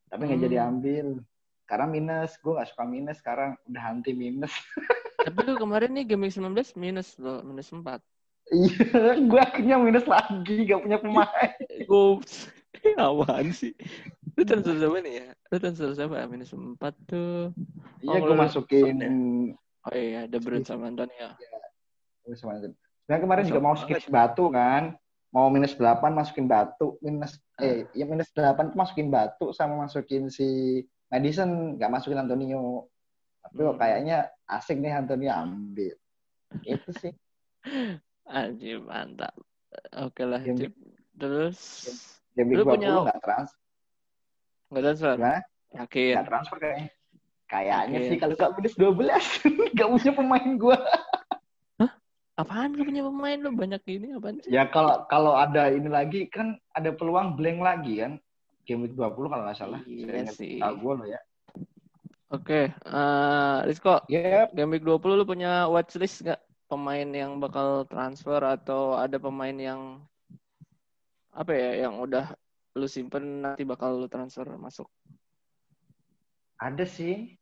tapi 0.07 0.21
nggak 0.25 0.39
Hmm. 0.39 0.47
jadi 0.47 0.57
ambil 0.63 1.05
karena 1.67 1.85
minus 1.85 2.31
gue 2.39 2.51
nggak 2.55 2.69
suka 2.71 2.83
minus 2.87 3.17
sekarang 3.19 3.59
udah 3.67 3.83
anti 3.83 4.11
minus 4.15 4.53
tapi 5.27 5.37
lu 5.43 5.59
kemarin 5.59 5.91
nih 5.91 6.05
game 6.07 6.31
19 6.31 6.55
minus 6.75 7.19
lo, 7.19 7.43
minus 7.43 7.67
4. 7.67 7.99
iya 8.47 9.19
gue 9.19 9.41
akhirnya 9.43 9.75
minus 9.75 10.07
lagi 10.07 10.63
gak 10.63 10.79
punya 10.79 10.97
pemain 11.03 11.51
Gue 11.89 12.23
apaan 12.95 13.51
sih? 13.51 13.73
Lu 14.37 14.45
transfer 14.45 14.77
siapa 14.77 15.01
nih 15.01 15.13
ya? 15.17 15.27
Lu 15.49 15.55
transfer 15.57 15.91
siapa? 15.91 16.29
Minus 16.29 16.53
4 16.53 16.77
tuh. 17.09 17.51
iya 17.99 18.21
Oh, 18.21 18.23
gue 18.23 18.35
masukin 18.37 18.95
Oh 19.83 19.95
iya, 19.95 20.27
De 20.27 20.37
Bruyne 20.37 20.63
sama 20.63 20.87
Antonio. 20.87 21.35
Sebenarnya 22.27 23.23
kemarin 23.23 23.43
juga 23.47 23.61
mau 23.63 23.75
skip 23.75 24.03
batu 24.07 24.51
kan 24.51 24.95
mau 25.37 25.53
minus 25.53 25.77
8 25.77 26.01
masukin 26.09 26.49
batu 26.49 26.97
minus 26.97 27.37
eh 27.61 27.85
ya 27.93 28.03
minus 28.03 28.33
8 28.33 28.73
tuh 28.73 28.75
masukin 28.75 29.07
batu 29.07 29.53
sama 29.53 29.85
masukin 29.85 30.33
si 30.33 30.81
Madison 31.07 31.77
nggak 31.77 31.93
masukin 31.93 32.17
Antonio 32.17 32.89
tapi 33.39 33.61
kok 33.61 33.69
Hmm. 33.69 33.79
kayaknya 33.79 34.17
asik 34.43 34.81
nih 34.81 34.97
Antonio 34.97 35.29
ambil 35.29 35.93
itu 36.65 36.89
sih 36.97 37.13
Anjir, 38.27 38.81
mantap. 38.81 39.31
Oke 39.95 40.23
lah, 40.23 40.43
Game-. 40.43 40.75
Terus, 41.13 41.59
Game 42.33 42.51
Lu 42.51 42.67
week 42.67 42.75
20 42.75 42.75
punya- 42.75 43.05
nggak 43.05 43.21
trans 43.21 43.49
nggak 44.67 44.81
transfer? 44.83 45.13
Gimana? 45.15 45.39
Yakin? 45.69 46.11
nggak 46.11 46.27
transfer 46.27 46.57
kayaknya 46.57 46.87
kayaknya 47.47 47.99
sih 48.03 48.17
kalau 48.17 48.33
nggak 48.35 48.51
minus 48.57 48.75
12 48.75 49.23
nggak 49.77 49.87
punya 49.87 50.11
pemain 50.11 50.49
gua 50.57 50.77
Apaan 52.37 52.77
lu 52.77 52.85
punya 52.85 53.01
pemain 53.01 53.37
lu 53.41 53.49
banyak 53.51 53.81
ini 53.89 54.13
apaan 54.13 54.37
sih? 54.45 54.53
ya 54.53 54.69
kalau 54.69 55.09
kalau 55.09 55.33
ada 55.33 55.73
ini 55.73 55.89
lagi 55.89 56.29
kan 56.29 56.53
ada 56.71 56.93
peluang 56.93 57.33
blank 57.33 57.59
lagi 57.59 58.05
kan 58.05 58.21
game 58.69 58.85
week 58.85 58.93
20 58.93 59.25
kalau 59.25 59.43
nggak 59.43 59.57
salah 59.57 59.81
Iya 59.89 60.05
Seingat 60.29 60.35
sih. 60.37 60.61
tahu 60.61 60.75
gua 60.77 60.93
loh 61.01 61.07
ya 61.09 61.21
Oke, 62.27 62.67
eh 62.75 63.57
Rizko, 63.63 64.03
Yep. 64.11 64.51
game 64.51 64.71
week 64.75 64.83
20 64.83 65.15
lu 65.15 65.23
punya 65.23 65.63
watchlist 65.71 66.27
nggak? 66.27 66.41
Pemain 66.67 67.07
yang 67.07 67.39
bakal 67.39 67.87
transfer 67.87 68.43
atau 68.43 68.99
ada 68.99 69.15
pemain 69.15 69.55
yang 69.55 70.03
apa 71.31 71.55
ya, 71.55 71.87
yang 71.87 71.95
udah 72.03 72.35
lu 72.75 72.83
simpen 72.83 73.47
nanti 73.47 73.63
bakal 73.63 73.95
lu 73.95 74.11
transfer 74.11 74.43
masuk? 74.59 74.91
Ada 76.59 76.83
sih. 76.83 77.39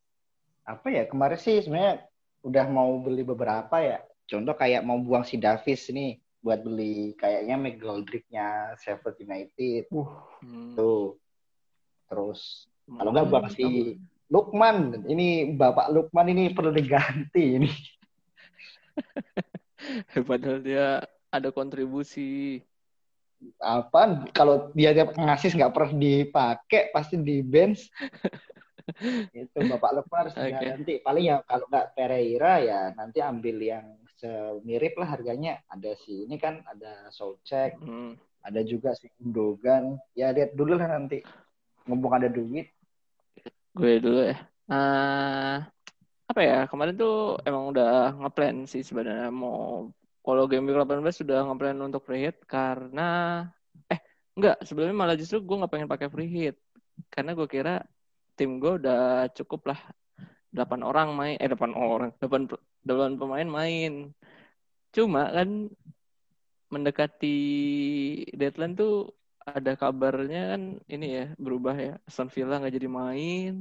Apa 0.62 0.93
ya? 0.93 1.10
Kemarin 1.10 1.41
sih 1.41 1.65
sebenarnya 1.65 2.05
udah 2.45 2.65
mau 2.69 3.01
beli 3.01 3.25
beberapa 3.25 3.81
ya. 3.81 4.05
Contoh 4.25 4.55
kayak 4.57 4.81
mau 4.81 4.97
buang 4.97 5.21
si 5.21 5.38
Davis 5.38 5.89
nih 5.93 6.17
buat 6.45 6.61
beli 6.61 7.17
kayaknya 7.17 7.57
McGoldrick-nya 7.57 8.77
Sheffield 8.77 9.17
United 9.21 9.89
Hmm. 10.45 10.77
tuh. 10.77 11.17
Terus 12.05 12.69
kalau 12.85 13.09
nggak 13.09 13.27
buang 13.29 13.49
si 13.49 13.97
Lukman. 14.29 15.05
Ini 15.05 15.57
Bapak 15.57 15.89
Lukman 15.93 16.29
ini 16.29 16.53
perlu 16.53 16.69
diganti 16.73 17.61
ini. 17.61 17.71
Padahal 20.29 20.59
dia 20.61 21.01
ada 21.29 21.49
kontribusi. 21.49 22.61
Apa? 23.61 24.25
Kalau 24.33 24.73
dia 24.73 24.93
tiap 24.93 25.13
ngasih 25.17 25.53
nggak 25.53 25.73
pernah 25.73 25.93
dipakai 25.93 26.93
pasti 26.93 27.21
di 27.21 27.41
bench. 27.41 27.89
itu 29.33 29.59
Bapak 29.65 29.91
Lukman 30.01 30.29
harus 30.29 30.33
Oke. 30.38 30.45
diganti. 30.49 30.93
Paling 31.01 31.25
ya 31.25 31.38
kalau 31.45 31.65
nggak 31.69 31.97
Pereira 31.97 32.61
ya 32.61 32.81
nanti 32.93 33.17
ambil 33.21 33.57
yang 33.61 33.85
semirip 34.15 34.95
lah 34.95 35.15
harganya. 35.15 35.62
Ada 35.69 35.95
si 35.99 36.25
ini 36.28 36.36
kan 36.39 36.63
ada 36.65 37.12
Soucek, 37.12 37.78
Hmm. 37.80 38.15
ada 38.41 38.62
juga 38.63 38.95
si 38.95 39.12
Gundogan. 39.19 39.99
Ya 40.15 40.32
lihat 40.32 40.56
dulu 40.56 40.75
lah 40.80 40.88
nanti. 40.89 41.21
Mumpung 41.86 42.15
ada 42.17 42.32
duit. 42.32 42.71
Gue 43.75 43.99
dulu 43.99 44.25
ya. 44.25 44.38
Eh, 44.71 45.58
apa 46.25 46.41
ya? 46.41 46.65
Kemarin 46.65 46.95
tuh 46.97 47.38
emang 47.45 47.69
udah 47.69 48.17
ngeplan 48.17 48.65
sih 48.65 48.82
sebenarnya 48.82 49.30
mau 49.30 49.91
kalau 50.25 50.49
game 50.49 50.65
week 50.65 50.80
18 50.82 51.21
sudah 51.21 51.45
ngeplan 51.45 51.78
untuk 51.86 52.01
free 52.01 52.25
hit 52.25 52.41
karena 52.49 53.45
eh 53.86 54.01
enggak 54.34 54.58
sebelumnya 54.65 54.97
malah 54.97 55.13
justru 55.13 55.38
gue 55.38 55.54
nggak 55.54 55.69
pengen 55.69 55.86
pakai 55.86 56.10
free 56.10 56.25
hit 56.25 56.58
karena 57.13 57.38
gue 57.38 57.45
kira 57.45 57.86
tim 58.34 58.58
gue 58.58 58.82
udah 58.82 59.30
cukup 59.38 59.69
lah 59.69 59.80
8 60.56 60.82
orang 60.89 61.08
main 61.20 61.36
eh 61.41 61.48
8 61.52 61.72
orang 61.84 62.10
8 62.22 62.41
pe- 62.50 62.63
8 62.88 63.12
pemain 63.22 63.48
main 63.58 63.91
cuma 64.96 65.22
kan 65.36 65.50
mendekati 66.74 67.28
deadline 68.39 68.74
tuh 68.80 68.94
ada 69.46 69.72
kabarnya 69.82 70.39
kan 70.58 70.62
ini 70.94 71.06
ya 71.18 71.24
berubah 71.46 71.76
ya 71.78 71.91
Aston 72.10 72.30
Villa 72.34 72.54
nggak 72.60 72.76
jadi 72.78 72.89
main 72.89 73.52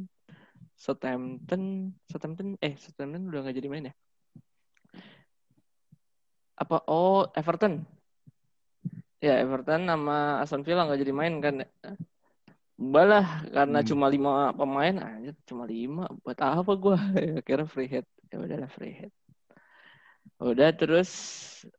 Southampton, 0.85 1.63
Southampton, 2.11 2.49
eh 2.67 2.75
Southampton 2.85 3.23
udah 3.31 3.41
nggak 3.47 3.57
jadi 3.61 3.69
main 3.73 3.85
ya? 3.91 3.95
Apa? 6.63 6.77
Oh 6.91 7.31
Everton. 7.39 7.87
Ya 9.25 9.33
Everton 9.43 9.81
sama 9.91 10.15
Aston 10.43 10.63
Villa 10.67 10.85
nggak 10.87 11.01
jadi 11.03 11.15
main 11.21 11.35
kan? 11.45 11.55
Balah 12.75 13.47
karena 13.55 13.81
hmm. 13.81 13.87
cuma 13.87 14.07
lima 14.11 14.51
pemain 14.51 14.97
aja 14.99 15.31
cuma 15.47 15.63
lima. 15.63 16.11
Buat 16.27 16.39
apa 16.43 16.73
gue 16.75 16.97
ya, 17.31 17.39
kira 17.47 17.65
free 17.71 17.87
hit. 17.87 18.07
Ya 18.35 18.43
udahlah 18.43 18.71
free 18.71 18.95
hit. 18.95 19.13
Udah 20.43 20.75
terus 20.75 21.11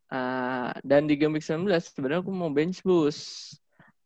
uh, 0.08 0.72
dan 0.80 1.12
di 1.12 1.20
game 1.20 1.36
week 1.36 1.44
19 1.44 1.68
sebenarnya 1.84 2.24
aku 2.24 2.32
mau 2.32 2.48
bench 2.48 2.80
boost. 2.88 3.60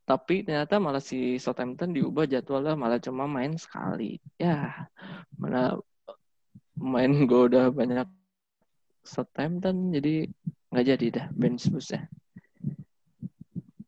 Tapi 0.09 0.41
ternyata 0.41 0.81
malah 0.81 1.03
si 1.03 1.37
Southampton 1.37 1.93
diubah 1.93 2.25
jadwalnya 2.25 2.73
malah 2.73 2.97
cuma 2.97 3.29
main 3.29 3.53
sekali. 3.61 4.17
Ya 4.41 4.89
mana 5.37 5.77
main 6.73 7.29
gue 7.29 7.41
udah 7.53 7.69
banyak 7.69 8.09
Southampton 9.05 9.93
jadi 9.93 10.25
nggak 10.73 10.85
jadi 10.97 11.05
dah 11.13 11.27
bench 11.37 11.69
boostnya. 11.69 12.09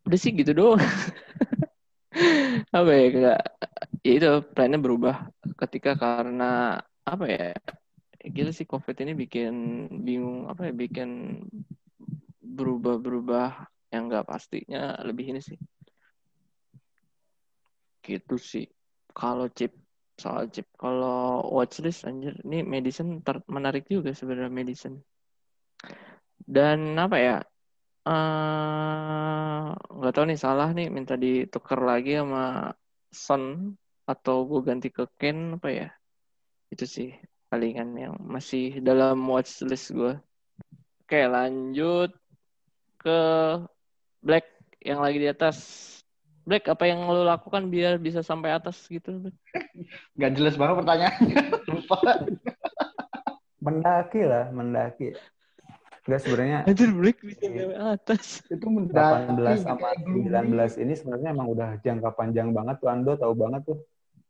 Udah 0.05 0.19
sih 0.21 0.35
gitu 0.37 0.53
doang 0.53 0.77
apa 2.77 2.91
ya 2.91 3.07
kayak 3.15 3.41
ya 4.03 4.11
itu 4.19 4.29
plannya 4.51 4.79
berubah 4.83 5.31
ketika 5.63 5.95
karena 5.95 6.75
apa 7.07 7.25
ya 7.25 7.47
gila 8.21 8.51
sih 8.51 8.67
covid 8.67 8.93
ini 9.01 9.15
bikin 9.15 9.53
bingung 10.03 10.51
apa 10.51 10.69
ya 10.69 10.73
bikin 10.75 11.41
berubah-berubah 12.41 13.71
yang 13.91 14.07
nggak 14.07 14.27
pastinya 14.27 14.99
lebih 15.03 15.35
ini 15.35 15.41
sih. 15.43 15.59
Gitu 18.03 18.35
sih. 18.39 18.65
Kalau 19.11 19.51
chip 19.51 19.75
soal 20.15 20.47
chip 20.53 20.69
kalau 20.77 21.43
watchlist 21.49 22.05
anjir 22.05 22.37
ini 22.45 22.61
medicine 22.61 23.19
menarik 23.49 23.87
juga 23.89 24.15
sebenarnya 24.15 24.51
medicine. 24.51 25.01
Dan 26.41 26.95
apa 26.99 27.17
ya 27.17 27.35
nggak 29.91 30.11
uh, 30.11 30.15
tahu 30.15 30.25
nih 30.25 30.39
salah 30.39 30.73
nih 30.73 30.89
minta 30.89 31.13
ditukar 31.13 31.79
lagi 31.81 32.17
sama 32.17 32.73
Son 33.13 33.77
atau 34.09 34.47
gue 34.49 34.61
ganti 34.65 34.89
ke 34.89 35.05
Ken 35.21 35.61
apa 35.61 35.69
ya 35.69 35.87
itu 36.73 36.87
sih 36.89 37.09
palingan 37.51 37.93
yang 37.93 38.15
masih 38.17 38.81
dalam 38.81 39.21
watchlist 39.29 39.93
gue 39.93 40.17
oke 41.05 41.19
lanjut 41.29 42.09
ke 42.97 43.19
Black 44.25 44.49
yang 44.81 45.01
lagi 45.01 45.21
di 45.21 45.29
atas 45.29 45.57
Black, 46.41 46.65
apa 46.73 46.89
yang 46.89 47.05
lo 47.05 47.21
lakukan 47.21 47.69
biar 47.69 48.01
bisa 48.01 48.25
sampai 48.25 48.49
atas 48.49 48.89
gitu? 48.89 49.29
Gak 50.17 50.33
jelas 50.33 50.57
banget 50.57 50.81
pertanyaannya. 50.81 51.37
Lupa. 51.69 51.97
mendaki 53.61 54.25
lah, 54.25 54.49
mendaki. 54.49 55.13
Enggak 56.01 56.19
sebenarnya. 56.25 56.59
Anjir 56.65 56.89
Black 56.97 57.17
bisa 57.21 57.45
sampai 57.45 57.77
atas. 57.77 58.25
Itu 58.49 58.67
mendaki. 58.73 59.37
18 59.37 59.61
sama 59.61 59.89
19 60.01 60.81
ini 60.81 60.93
sebenarnya 60.97 61.29
emang 61.29 61.47
udah 61.53 61.69
jangka 61.85 62.09
panjang 62.17 62.49
banget 62.49 62.81
tuh. 62.81 62.89
Ando 62.89 63.13
tahu 63.13 63.33
banget 63.37 63.61
tuh. 63.69 63.77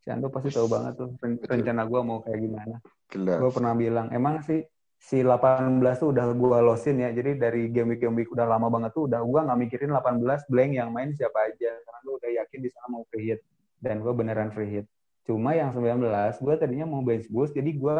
Si 0.04 0.08
Ando 0.12 0.28
pasti 0.28 0.50
tahu 0.52 0.68
banget 0.68 0.94
tuh 1.00 1.10
rencana 1.48 1.88
gue 1.88 2.02
mau 2.04 2.20
kayak 2.20 2.40
gimana. 2.44 2.76
Gue 3.14 3.52
pernah 3.54 3.74
bilang, 3.78 4.12
emang 4.12 4.44
sih 4.44 4.66
si 5.00 5.24
18 5.24 5.80
tuh 5.96 6.12
udah 6.12 6.26
gue 6.36 6.60
losin 6.60 7.00
ya. 7.00 7.10
Jadi 7.16 7.40
dari 7.40 7.72
game 7.72 7.96
week 7.96 8.04
game 8.04 8.20
week 8.20 8.30
udah 8.36 8.44
lama 8.44 8.68
banget 8.68 8.92
tuh 8.92 9.08
udah 9.08 9.24
gue 9.24 9.40
nggak 9.40 9.60
mikirin 9.64 9.96
18 9.96 10.52
blank 10.52 10.72
yang 10.76 10.90
main 10.92 11.16
siapa 11.16 11.40
aja 11.48 11.72
karena 11.72 12.00
gue 12.04 12.16
udah 12.20 12.32
yakin 12.44 12.60
di 12.60 12.70
sana 12.74 12.88
mau 12.92 13.08
free 13.08 13.32
hit 13.32 13.40
dan 13.80 14.04
gue 14.04 14.12
beneran 14.12 14.52
free 14.52 14.82
hit. 14.82 14.86
Cuma 15.24 15.56
yang 15.56 15.72
19 15.72 16.04
gue 16.36 16.54
tadinya 16.60 16.84
mau 16.90 17.00
bench 17.00 17.32
boost 17.32 17.56
jadi 17.56 17.72
gue 17.72 17.96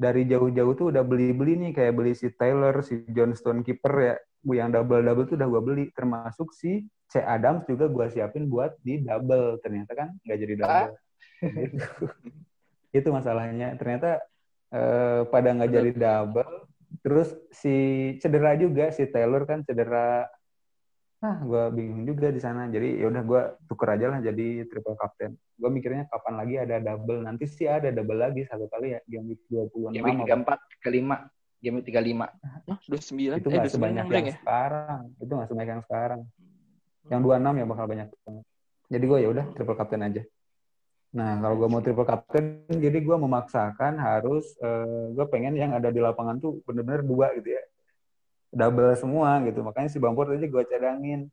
dari 0.00 0.24
jauh-jauh 0.24 0.72
tuh 0.72 0.86
udah 0.88 1.04
beli-beli 1.04 1.60
nih 1.60 1.72
kayak 1.76 1.92
beli 1.92 2.16
si 2.16 2.32
Taylor, 2.32 2.80
si 2.80 3.04
Johnston 3.12 3.60
Keeper 3.60 3.94
ya. 4.00 4.16
Yang 4.40 4.80
double-double 4.80 5.26
tuh 5.28 5.36
udah 5.36 5.48
gue 5.52 5.62
beli 5.62 5.84
termasuk 5.92 6.56
si 6.56 6.88
C 7.12 7.20
Adams 7.20 7.68
juga 7.68 7.92
gue 7.92 8.06
siapin 8.08 8.48
buat 8.48 8.80
di 8.80 9.04
double. 9.04 9.60
Ternyata 9.60 9.92
kan 9.92 10.08
nggak 10.24 10.38
jadi 10.40 10.54
double. 10.56 10.88
Ah. 10.88 10.90
itu 12.98 13.08
masalahnya. 13.12 13.76
Ternyata 13.76 14.24
eh, 14.72 15.20
pada 15.28 15.48
nggak 15.52 15.68
jadi 15.68 15.90
double. 15.92 16.52
Terus 17.04 17.36
si 17.52 17.76
cedera 18.24 18.56
juga 18.56 18.88
si 18.96 19.04
Taylor 19.04 19.44
kan 19.44 19.60
cedera. 19.68 20.24
Nah, 21.20 21.36
gue 21.44 21.64
bingung 21.76 22.08
juga 22.08 22.32
di 22.32 22.40
sana. 22.40 22.64
Jadi 22.72 22.96
ya 22.96 23.12
udah 23.12 23.22
gue 23.22 23.42
tuker 23.68 23.88
aja 23.92 24.06
lah 24.08 24.18
jadi 24.24 24.64
triple 24.64 24.96
captain. 24.96 25.36
Gue 25.60 25.68
mikirnya 25.68 26.08
kapan 26.08 26.34
lagi 26.40 26.54
ada 26.56 26.80
double. 26.80 27.20
Nanti 27.20 27.44
sih 27.44 27.68
ada 27.68 27.92
double 27.92 28.16
lagi 28.16 28.48
satu 28.48 28.64
kali 28.72 28.96
ya 28.96 29.00
game 29.04 29.36
week 29.36 29.44
26. 29.52 29.92
Game 29.92 30.06
week 30.08 30.20
34 30.24 30.80
ke 30.80 30.88
5. 30.88 31.60
Game 31.60 31.74
week 31.76 31.86
35. 31.92 32.24
Hah, 32.24 32.78
29? 32.88 33.36
Itu 33.36 33.48
nggak 33.52 33.68
eh, 33.68 33.72
sebanyak 33.72 34.06
yang 34.08 34.26
ya? 34.32 34.36
sekarang. 34.40 35.02
Itu 35.20 35.32
nggak 35.36 35.48
sebanyak 35.52 35.72
yang 35.76 35.84
sekarang. 35.84 36.20
Yang 37.12 37.20
26 37.28 37.60
ya 37.60 37.64
bakal 37.68 37.84
banyak. 37.84 38.08
Jadi 38.90 39.04
gue 39.04 39.18
ya 39.20 39.28
udah 39.28 39.44
triple 39.52 39.76
captain 39.76 40.02
aja. 40.02 40.22
Nah, 41.10 41.42
kalau 41.42 41.58
gue 41.58 41.68
mau 41.68 41.82
triple 41.82 42.06
captain, 42.06 42.70
jadi 42.70 42.98
gue 43.02 43.16
memaksakan 43.18 43.98
harus, 43.98 44.54
uh, 44.62 45.10
gue 45.10 45.26
pengen 45.26 45.58
yang 45.58 45.74
ada 45.74 45.90
di 45.90 45.98
lapangan 45.98 46.38
tuh 46.38 46.62
bener-bener 46.62 47.02
dua 47.02 47.34
gitu 47.34 47.50
ya. 47.50 47.62
Double 48.50 48.92
semua 48.98 49.38
gitu. 49.46 49.62
Makanya 49.62 49.88
si 49.88 49.98
Bamford 50.02 50.34
aja 50.34 50.46
gue 50.46 50.62
cadangin. 50.66 51.30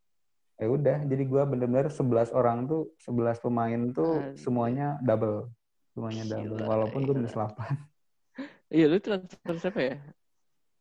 Ya 0.57 0.67
udah, 0.73 1.05
jadi 1.05 1.21
gue 1.21 1.41
bener-bener 1.45 1.93
11 1.93 2.33
orang 2.33 2.65
tuh, 2.65 2.89
11 3.05 3.37
pemain 3.45 3.81
tuh 3.93 4.33
semuanya 4.33 4.97
double. 5.05 5.53
Semuanya 5.93 6.25
double. 6.25 6.57
Gila, 6.57 6.65
Walaupun 6.65 6.99
gue 7.05 7.13
minus 7.13 7.37
8. 7.37 7.53
Iya, 8.73 8.85
lu 8.89 8.97
transfer 8.97 9.55
siapa 9.61 9.79
ya? 9.79 9.95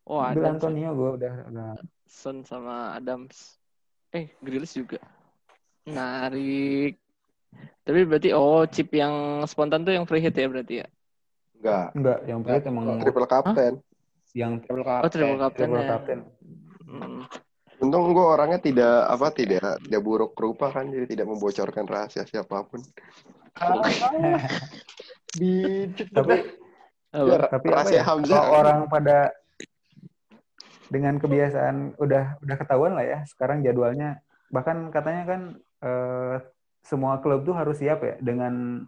Oh, 0.09 0.19
ada. 0.19 0.57
Antonio 0.57 0.97
gue 0.97 1.11
udah, 1.21 1.35
udah. 1.53 1.71
Son 2.09 2.41
sama 2.43 2.97
Adams. 2.97 3.61
Eh, 4.17 4.33
Grilis 4.41 4.73
juga. 4.73 4.97
Narik. 5.85 6.97
Tapi 7.87 8.01
berarti 8.03 8.31
oh 8.35 8.67
chip 8.67 8.91
yang 8.91 9.47
spontan 9.47 9.87
tuh 9.87 9.95
yang 9.95 10.09
free 10.09 10.25
hit 10.25 10.35
ya 10.35 10.49
berarti 10.51 10.75
ya? 10.83 10.87
Enggak. 11.61 11.87
Enggak, 11.95 12.19
yang 12.27 12.39
free 12.43 12.55
hit 12.59 12.67
emang 12.67 12.85
triple 13.05 13.29
captain. 13.29 13.73
Yang 14.37 14.53
triple 14.69 14.85
captain. 14.85 15.01
Oh, 15.01 15.09
triple 15.09 15.39
captain. 15.41 15.69
Triple 15.73 15.81
ya. 15.81 15.89
captain. 15.89 16.21
Hmm. 16.85 17.21
Untung 17.81 18.13
gue 18.13 18.25
orangnya 18.25 18.61
tidak 18.61 19.09
apa 19.09 19.33
tidak 19.33 19.81
tidak 19.85 20.03
buruk 20.05 20.33
rupa 20.37 20.73
kan 20.73 20.89
jadi 20.89 21.09
tidak 21.09 21.27
membocorkan 21.29 21.85
rahasia 21.89 22.25
siapa 22.29 22.69
pun. 22.69 22.81
Di 25.37 25.53
tapi 26.13 26.37
ya, 27.13 27.49
tapi 27.49 27.67
rahasia 27.69 28.01
ya? 28.01 28.05
Hamzah 28.05 28.41
kalau 28.41 28.61
orang 28.61 28.81
pada 28.89 29.33
dengan 30.89 31.19
kebiasaan 31.19 31.99
udah 31.99 32.41
udah 32.41 32.57
ketahuan 32.57 32.93
lah 32.95 33.05
ya 33.05 33.19
sekarang 33.27 33.61
jadwalnya 33.61 34.23
bahkan 34.55 34.89
katanya 34.95 35.23
kan 35.27 35.41
eh, 35.83 36.37
semua 36.87 37.19
klub 37.19 37.43
tuh 37.43 37.59
harus 37.59 37.83
siap 37.83 38.07
ya 38.07 38.15
dengan 38.23 38.87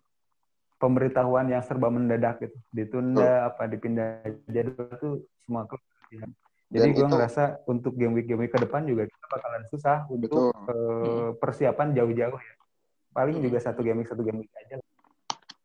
pemberitahuan 0.79 1.51
yang 1.51 1.61
serba 1.67 1.91
mendadak 1.91 2.39
gitu 2.39 2.55
ditunda 2.71 3.27
oh. 3.27 3.47
apa 3.51 3.67
dipindah 3.67 4.23
jadwal 4.47 4.95
tuh 5.03 5.15
semua 5.49 5.65
klub 5.65 5.81
ya. 6.13 6.29
jadi 6.69 6.93
gue 6.93 7.07
ngerasa 7.09 7.65
untuk 7.65 7.97
game 7.97 8.13
week 8.21 8.29
game 8.29 8.45
week 8.45 8.53
ke 8.53 8.61
depan 8.61 8.85
juga 8.85 9.09
kita 9.09 9.27
bakalan 9.33 9.63
susah 9.73 10.05
untuk 10.13 10.53
uh, 10.53 11.33
persiapan 11.41 11.97
jauh-jauh 11.97 12.37
ya 12.37 12.55
paling 13.17 13.41
hmm. 13.41 13.47
juga 13.49 13.59
satu 13.65 13.81
game 13.81 14.05
week 14.05 14.13
satu 14.13 14.21
game 14.21 14.45
week 14.45 14.53
aja 14.53 14.77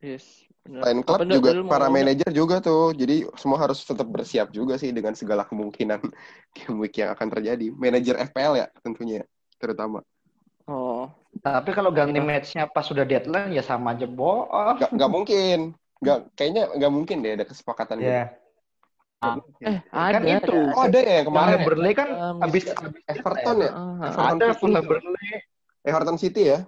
yes 0.00 0.48
Lain 0.64 1.04
klub 1.04 1.28
juga 1.28 1.52
para 1.68 1.92
manajer 1.92 2.32
juga 2.32 2.56
tuh. 2.56 2.96
Jadi 2.96 3.28
semua 3.36 3.60
harus 3.60 3.84
tetap 3.84 4.08
bersiap 4.08 4.48
juga 4.48 4.80
sih 4.80 4.96
dengan 4.96 5.12
segala 5.12 5.44
kemungkinan 5.44 6.00
game 6.56 6.78
week 6.80 6.96
yang 7.04 7.12
akan 7.12 7.28
terjadi. 7.28 7.68
Manajer 7.76 8.16
FPL 8.32 8.64
ya 8.64 8.66
tentunya 8.80 9.28
terutama. 9.60 10.00
Oh. 10.64 11.12
Tapi 11.44 11.76
kalau 11.76 11.92
ganti 11.92 12.16
ya. 12.16 12.24
matchnya 12.24 12.64
pas 12.64 12.88
sudah 12.88 13.04
deadline 13.04 13.52
ya 13.52 13.60
sama 13.60 13.92
aja 13.92 14.08
bohong. 14.08 14.80
Gak, 14.80 14.90
gak 14.96 15.10
mungkin. 15.12 15.76
Gak, 16.00 16.32
kayaknya 16.32 16.72
gak 16.80 16.92
mungkin 16.92 17.20
deh 17.20 17.36
ada 17.36 17.44
kesepakatan 17.44 18.00
yeah. 18.00 18.32
gitu. 18.32 18.43
Ah, 19.22 19.36
eh, 19.62 19.78
kan 19.90 20.22
ada. 20.22 20.36
itu. 20.42 20.58
Oh, 20.74 20.82
ada 20.84 21.00
ya 21.00 21.20
kemarin. 21.24 21.58
Ya? 21.58 21.64
Burnley 21.64 21.92
kan 21.96 22.08
um, 22.12 22.38
habis 22.42 22.64
Everton 23.08 23.56
ya? 23.62 23.70
Uh, 23.72 23.96
Everton 24.04 24.36
ada 24.36 24.46
Fulham 24.58 24.84
Burnley. 24.84 25.28
Everton 25.84 26.18
City 26.20 26.42
ya? 26.52 26.58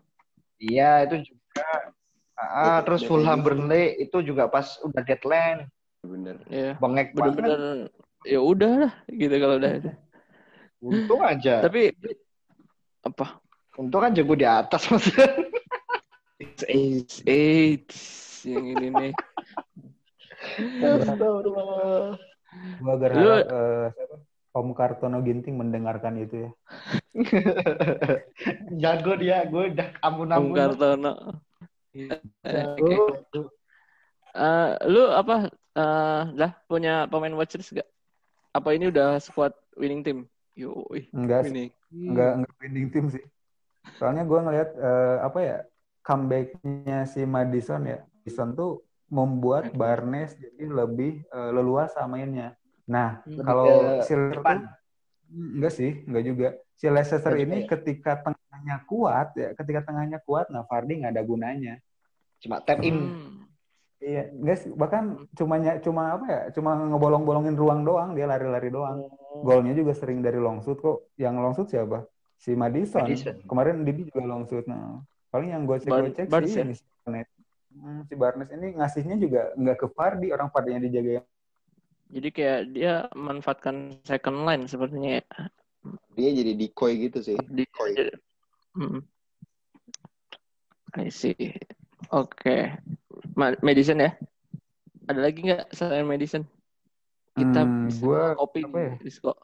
Iya, 0.57 0.91
itu 1.09 1.33
juga. 1.33 1.69
Ah, 2.37 2.81
terus 2.85 3.05
Fulham 3.05 3.41
Burnley 3.41 3.97
itu 4.01 4.21
juga 4.25 4.49
pas 4.49 4.77
udah 4.85 5.03
deadline. 5.05 5.69
Bener. 6.05 6.37
Iya. 6.49 6.77
Bengek 6.79 7.13
bener-bener 7.17 7.91
ya 8.27 8.41
udah 8.43 8.73
lah 8.87 8.93
gitu 9.09 9.35
kalau 9.39 9.57
udah. 9.63 9.73
Untung 10.83 11.21
aja. 11.23 11.63
Tapi 11.63 11.95
apa? 13.07 13.39
Untung 13.79 14.01
kan 14.03 14.13
jago 14.13 14.35
di 14.35 14.47
atas 14.47 14.87
maksudnya. 14.93 15.29
It's 16.37 16.65
eight, 16.69 17.11
eight. 17.25 17.89
Yang 18.45 18.67
ini 18.77 18.87
nih. 18.93 19.13
Gue 22.81 22.93
agak 22.93 23.11
harap 23.15 23.47
uh, 23.49 23.89
Om 24.57 24.73
Kartono 24.73 25.21
Ginting 25.21 25.61
mendengarkan 25.61 26.17
itu 26.17 26.49
ya. 26.49 26.51
Jago 28.83 29.13
dia, 29.21 29.45
gue 29.45 29.77
udah 29.77 29.89
ampun-ampun. 30.01 30.49
Om 30.49 30.57
Kartono. 30.57 31.13
Jago. 31.93 32.93
uh, 34.33 34.71
lu 34.89 35.03
apa 35.13 35.53
uh, 35.77 36.23
lah 36.33 36.57
punya 36.65 37.05
pemain 37.09 37.37
watchers 37.37 37.69
gak? 37.69 37.89
Apa 38.57 38.73
ini 38.73 38.89
udah 38.89 39.21
squad 39.21 39.53
winning 39.77 40.01
team? 40.01 40.25
Yo, 40.57 40.89
enggak 41.13 41.53
winning. 41.53 41.69
enggak 41.93 42.33
enggak 42.41 42.55
winning 42.65 42.89
team 42.89 43.07
sih. 43.13 43.25
Soalnya 44.01 44.25
gue 44.25 44.41
ngeliat 44.41 44.73
uh, 44.81 45.17
apa 45.21 45.39
ya 45.45 45.59
comebacknya 46.01 47.05
si 47.05 47.29
Madison 47.29 47.85
ya, 47.85 48.01
Madison 48.01 48.57
tuh 48.57 48.86
membuat 49.07 49.71
Barnes 49.73 50.35
jadi 50.35 50.67
lebih 50.67 51.23
uh, 51.31 51.55
leluasa 51.55 52.03
mainnya. 52.11 52.59
Nah, 52.87 53.23
lebih 53.27 53.43
kalau 53.43 53.67
si 54.03 54.13
Leicester 54.15 54.57
enggak 55.27 55.73
sih, 55.75 55.93
enggak 56.07 56.25
juga. 56.27 56.49
Si 56.77 56.87
Leicester 56.87 57.35
ini 57.39 57.65
ketika 57.65 58.21
tengahnya 58.21 58.77
kuat 58.85 59.33
ya, 59.35 59.55
ketika 59.57 59.91
tengahnya 59.91 60.19
kuat, 60.23 60.51
nah 60.53 60.67
Vardy 60.67 61.03
nggak 61.03 61.13
ada 61.15 61.25
gunanya. 61.25 61.75
Cuma 62.43 62.61
tap 62.61 62.83
in. 62.83 62.99
Hmm. 62.99 63.33
Iya, 63.97 64.29
guys, 64.29 64.69
bahkan 64.77 65.25
cuma 65.33 65.57
cuma 65.81 66.03
apa 66.21 66.25
ya? 66.29 66.41
Cuma 66.53 66.77
ngebolong-bolongin 66.77 67.57
ruang 67.57 67.81
doang, 67.81 68.13
dia 68.13 68.29
lari-lari 68.29 68.69
doang. 68.69 69.09
Oh. 69.09 69.41
Golnya 69.41 69.73
juga 69.73 69.97
sering 69.97 70.21
dari 70.21 70.37
long 70.37 70.61
shoot 70.61 70.77
kok. 70.79 71.11
Yang 71.17 71.35
long 71.41 71.55
shoot 71.57 71.69
siapa? 71.73 72.05
Si 72.37 72.53
Madison. 72.53 73.09
Madison. 73.09 73.41
Kemarin 73.49 73.89
Didi 73.89 74.13
juga 74.13 74.23
long 74.29 74.45
shoot. 74.45 74.69
Nah, 74.69 75.01
paling 75.33 75.49
yang 75.57 75.65
gue 75.65 75.81
cek 75.81 75.91
gue 75.91 76.13
cek 76.13 76.29
sih 76.29 76.77
ya? 77.09 77.25
Si 77.77 77.83
Barnes. 77.83 78.01
Hmm, 78.01 78.01
si 78.09 78.15
Barnes 78.17 78.51
ini 78.53 78.67
ngasihnya 78.77 79.17
juga 79.21 79.43
nggak 79.57 79.77
ke 79.77 79.87
Fardi, 79.93 80.33
orang 80.33 80.49
Fardi 80.49 80.71
yang 80.73 80.85
dijaga 80.85 81.21
Jadi 82.07 82.29
kayak 82.31 82.61
dia 82.71 82.95
manfaatkan 83.19 83.99
second 84.07 84.47
line 84.47 84.65
sepertinya 84.71 85.19
ya. 85.19 85.27
Dia 86.15 86.31
jadi 86.33 86.53
decoy 86.55 86.93
gitu 87.11 87.19
sih. 87.19 87.37
Decoy. 87.51 87.99
Hmm. 88.79 89.03
I 90.97 91.11
see. 91.11 91.35
Oke. 92.15 92.31
Okay. 92.31 92.61
Medicine 93.61 94.07
ya? 94.07 94.11
Ada 95.11 95.19
lagi 95.19 95.41
nggak 95.43 95.75
selain 95.75 96.07
medicine? 96.07 96.47
Kita 97.37 97.67
hmm, 97.67 98.01
gua, 98.01 98.39
kopi 98.39 98.65
apa 98.65 98.79
ya? 98.79 98.93
Disco. 99.03 99.35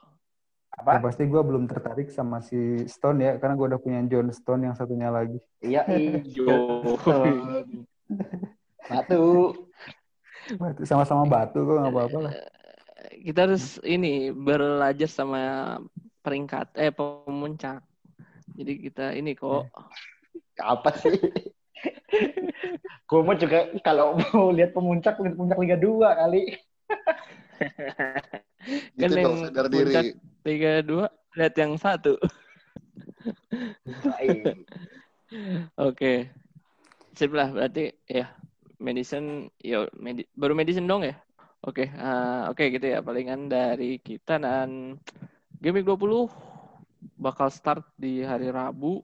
Apa? 0.72 0.96
Ya, 0.96 0.98
pasti 1.04 1.28
gue 1.28 1.42
belum 1.44 1.68
tertarik 1.68 2.08
sama 2.08 2.40
si 2.40 2.88
Stone 2.88 3.20
ya, 3.20 3.32
karena 3.36 3.54
gue 3.58 3.66
udah 3.74 3.80
punya 3.82 4.00
John 4.08 4.32
Stone 4.32 4.64
yang 4.64 4.74
satunya 4.78 5.12
lagi. 5.12 5.36
Iya, 5.60 5.84
iya. 6.24 6.56
Batu. 8.88 9.52
Batu 10.58 10.82
sama-sama 10.82 11.22
batu 11.28 11.62
kok 11.62 11.76
nggak 11.78 11.92
apa-apa 11.92 12.18
lah. 12.28 12.32
Kita 13.22 13.46
harus 13.46 13.78
ini 13.86 14.34
belajar 14.34 15.10
sama 15.10 15.78
peringkat 16.22 16.70
eh 16.78 16.94
pemuncak. 16.94 17.82
Jadi 18.58 18.72
kita 18.90 19.14
ini 19.16 19.34
kok 19.34 19.70
apa 20.60 20.90
sih? 20.98 21.12
gue 23.08 23.20
mau 23.20 23.36
juga 23.36 23.68
kalau 23.82 24.16
mau 24.16 24.52
lihat 24.54 24.72
pemuncak 24.72 25.20
lihat 25.20 25.36
pemuncak 25.36 25.58
Liga 25.60 25.76
2 25.76 26.20
kali. 26.20 26.42
kan 29.00 29.08
gitu 29.10 29.18
yang 29.18 29.36
sadar 29.42 29.66
puncak 29.66 30.04
diri. 30.04 30.14
Liga 30.46 30.72
2 30.84 31.08
lihat 31.38 31.54
yang 31.58 31.76
satu. 31.80 32.18
Oke. 35.76 35.76
Okay. 35.76 36.18
Sip 37.12 37.30
lah 37.32 37.52
berarti 37.52 37.92
ya 38.08 38.32
medicine 38.80 39.52
ya 39.60 39.86
medi 39.96 40.26
baru 40.34 40.56
medicine 40.56 40.88
dong 40.88 41.04
ya. 41.06 41.16
Oke, 41.62 41.86
okay. 41.86 41.88
uh, 41.94 42.50
oke 42.50 42.58
okay, 42.58 42.74
gitu 42.74 42.90
ya 42.90 42.98
palingan 43.06 43.46
dari 43.46 44.02
kita 44.02 44.34
dan 44.42 44.98
game 45.62 45.86
20 45.86 45.94
bakal 47.22 47.46
start 47.54 47.86
di 47.94 48.26
hari 48.26 48.50
Rabu 48.50 48.98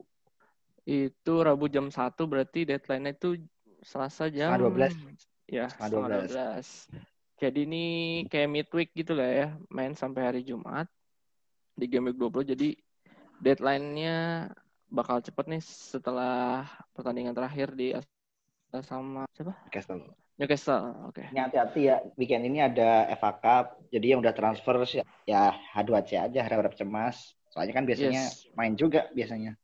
itu 0.83 1.35
Rabu 1.39 1.71
jam 1.71 1.87
1 1.87 2.19
berarti 2.27 2.67
deadline-nya 2.67 3.15
itu 3.15 3.39
Selasa 3.79 4.27
jam 4.27 4.59
12. 4.59 4.91
Ya, 5.47 5.71
12. 5.71 6.35
12. 6.35 7.39
Jadi 7.39 7.61
ini 7.63 7.87
kayak 8.27 8.51
midweek 8.51 8.91
gitu 8.99 9.15
lah 9.15 9.31
ya, 9.31 9.49
main 9.71 9.95
sampai 9.95 10.27
hari 10.27 10.43
Jumat 10.43 10.91
di 11.79 11.87
game 11.87 12.11
week 12.11 12.19
20. 12.19 12.59
Jadi 12.59 12.75
deadline-nya 13.39 14.51
bakal 14.89 15.21
cepet 15.21 15.45
nih 15.49 15.63
setelah 15.63 16.65
pertandingan 16.97 17.37
terakhir 17.37 17.73
di 17.77 17.93
sama 18.85 19.25
siapa? 19.33 19.57
Newcastle. 19.69 20.03
Newcastle, 20.39 20.85
oke. 21.11 21.19
Okay. 21.19 21.27
Ini 21.35 21.41
hati-hati 21.51 21.81
ya, 21.91 21.97
weekend 22.15 22.47
ini 22.47 22.63
ada 22.63 23.11
FA 23.19 23.33
Cup, 23.43 23.65
jadi 23.91 24.15
yang 24.15 24.21
udah 24.23 24.31
transfer 24.37 24.79
ya 25.27 25.51
H2C 25.75 26.11
aja, 26.15 26.41
harap-harap 26.47 26.79
cemas. 26.79 27.35
Soalnya 27.51 27.75
kan 27.75 27.85
biasanya 27.89 28.29
yes. 28.31 28.47
main 28.55 28.79
juga 28.79 29.11
biasanya. 29.11 29.59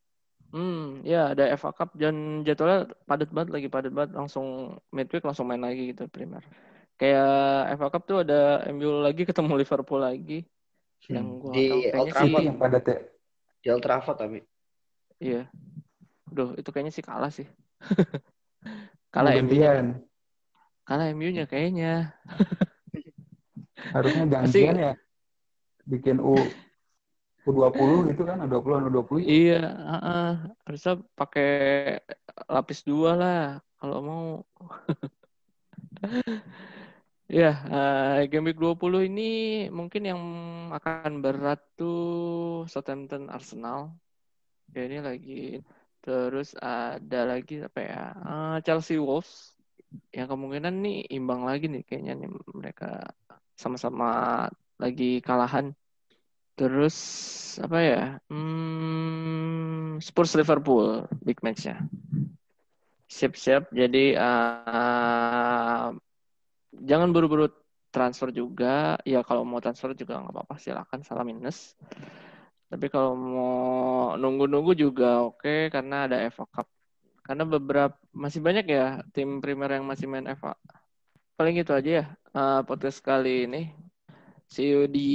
Hmm, 0.55 1.03
ya 1.03 1.35
ada 1.35 1.51
FA 1.59 1.75
Cup 1.75 1.95
dan 1.99 2.47
jadwalnya 2.47 2.91
padat 3.07 3.31
banget 3.31 3.51
lagi 3.51 3.67
padat 3.67 3.91
banget 3.91 4.15
langsung 4.15 4.79
midweek 4.95 5.27
langsung 5.27 5.51
main 5.51 5.63
lagi 5.63 5.95
gitu 5.95 6.07
Premier. 6.07 6.43
Kayak 6.95 7.75
FA 7.75 7.89
Cup 7.91 8.03
tuh 8.07 8.19
ada 8.23 8.63
MU 8.71 9.03
lagi 9.03 9.27
ketemu 9.27 9.53
Liverpool 9.59 10.03
lagi. 10.03 10.47
Hmm. 11.07 11.15
Yang 11.15 11.27
gua 11.39 11.53
di 11.55 11.67
Old 11.91 12.09
Trafford 12.15 12.39
sih, 12.39 12.47
yang 12.51 12.59
padat 12.59 12.85
ya. 12.87 12.99
Di 13.63 13.69
Old 13.71 13.83
Trafford 13.83 14.19
tapi. 14.19 14.39
Iya. 15.23 15.51
Duh, 16.31 16.57
itu 16.59 16.69
kayaknya 16.75 16.93
sih 16.95 17.05
kalah 17.05 17.31
sih. 17.31 17.47
kalah 19.15 19.37
MU. 19.39 19.55
Kalah 20.85 21.07
MU-nya 21.15 21.45
kayaknya. 21.47 22.13
Harusnya 23.95 24.25
gantian 24.27 24.77
ya. 24.77 24.93
Bikin 25.85 26.19
U 26.19 26.35
U20 27.45 28.09
gitu 28.17 28.23
kan, 28.25 28.41
U20 28.41 28.89
U20. 28.89 29.21
Iya, 29.21 29.61
uh, 29.69 29.95
uh, 30.01 30.31
harusnya 30.65 30.97
pakai 31.13 31.53
lapis 32.49 32.81
dua 32.89 33.13
lah 33.13 33.41
kalau 33.77 33.99
mau. 34.01 34.25
ya, 37.29 37.53
uh, 37.69 38.25
game 38.33 38.49
week 38.49 38.57
20 38.57 39.13
ini 39.13 39.33
mungkin 39.69 40.03
yang 40.09 40.21
akan 40.73 41.21
berat 41.21 41.61
tuh 41.77 42.65
Southampton 42.65 43.29
Arsenal. 43.29 43.93
Ya, 44.75 44.83
ini 44.91 44.99
lagi 44.99 45.43
terus 46.05 46.53
ada 46.59 47.21
lagi 47.25 47.63
apa 47.63 47.81
ya? 47.81 48.03
Uh, 48.27 48.57
Chelsea 48.67 48.99
Wolves. 48.99 49.55
Yang 50.11 50.35
kemungkinan 50.35 50.75
nih 50.83 50.99
imbang 51.15 51.47
lagi 51.47 51.71
nih 51.71 51.87
kayaknya 51.87 52.19
nih 52.19 52.31
mereka 52.51 53.15
sama-sama 53.55 54.51
lagi 54.83 55.23
kalahan 55.23 55.71
Terus 56.55 56.97
apa 57.59 57.79
ya? 57.83 58.03
Hmm, 58.31 59.99
Spurs 59.99 60.39
Liverpool 60.39 61.03
big 61.27 61.43
match-nya. 61.43 61.83
Siap-siap. 63.11 63.75
Jadi 63.75 64.15
uh, 64.15 65.91
jangan 66.79 67.11
buru-buru 67.11 67.51
transfer 67.91 68.31
juga. 68.31 69.03
Ya 69.03 69.27
kalau 69.27 69.43
mau 69.43 69.59
transfer 69.59 69.99
juga 69.99 70.23
nggak 70.23 70.35
apa-apa. 70.35 70.55
Silakan 70.63 71.03
salah 71.03 71.27
minus. 71.27 71.75
Tapi 72.71 72.87
kalau 72.91 73.13
mau 73.15 73.55
nunggu-nunggu 74.21 74.73
juga 74.75 75.23
oke 75.25 75.45
okay, 75.45 75.59
karena 75.75 76.09
ada 76.09 76.17
FA 76.33 76.45
Cup. 76.49 76.67
Karena 77.25 77.45
beberapa 77.49 77.97
masih 78.13 78.41
banyak 78.45 78.67
ya 78.69 79.01
tim 79.15 79.41
Premier 79.41 79.81
yang 79.81 79.87
masih 79.89 80.07
main 80.11 80.27
FA. 80.37 80.53
Paling 81.35 81.57
itu 81.61 81.73
aja 81.73 81.91
ya 82.03 82.05
uh, 82.37 82.61
podcast 82.67 83.01
kali 83.01 83.49
ini. 83.49 83.73
See 84.51 84.71
you 84.71 84.87
di 84.87 85.09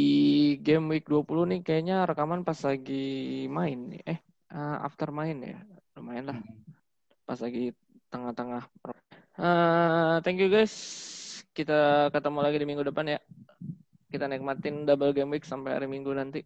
game 0.65 0.89
week 0.89 1.05
20 1.07 1.51
nih 1.53 1.59
kayaknya 1.61 2.03
rekaman 2.09 2.41
pas 2.41 2.57
lagi 2.65 3.45
main 3.47 3.93
nih. 3.93 4.01
Eh, 4.03 4.19
uh, 4.51 4.77
after 4.83 5.13
main 5.13 5.37
ya. 5.39 5.59
Lumayan 5.95 6.33
lah. 6.33 6.37
Pas 7.27 7.39
lagi 7.39 7.71
tengah-tengah. 8.09 8.63
Uh, 9.37 10.17
thank 10.25 10.41
you 10.41 10.49
guys. 10.49 10.73
Kita 11.53 12.09
ketemu 12.11 12.39
lagi 12.41 12.57
di 12.57 12.67
minggu 12.67 12.83
depan 12.83 13.15
ya. 13.15 13.19
Kita 14.09 14.25
nikmatin 14.25 14.89
double 14.89 15.13
game 15.13 15.29
week 15.37 15.45
sampai 15.45 15.77
hari 15.77 15.85
Minggu 15.85 16.09
nanti. 16.17 16.41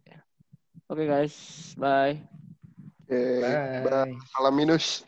Oke 0.84 1.00
okay, 1.00 1.06
guys, 1.08 1.72
bye. 1.80 2.20
Okay, 3.08 3.56
bye. 3.88 4.12
Salam 4.36 4.52
minus. 4.52 5.04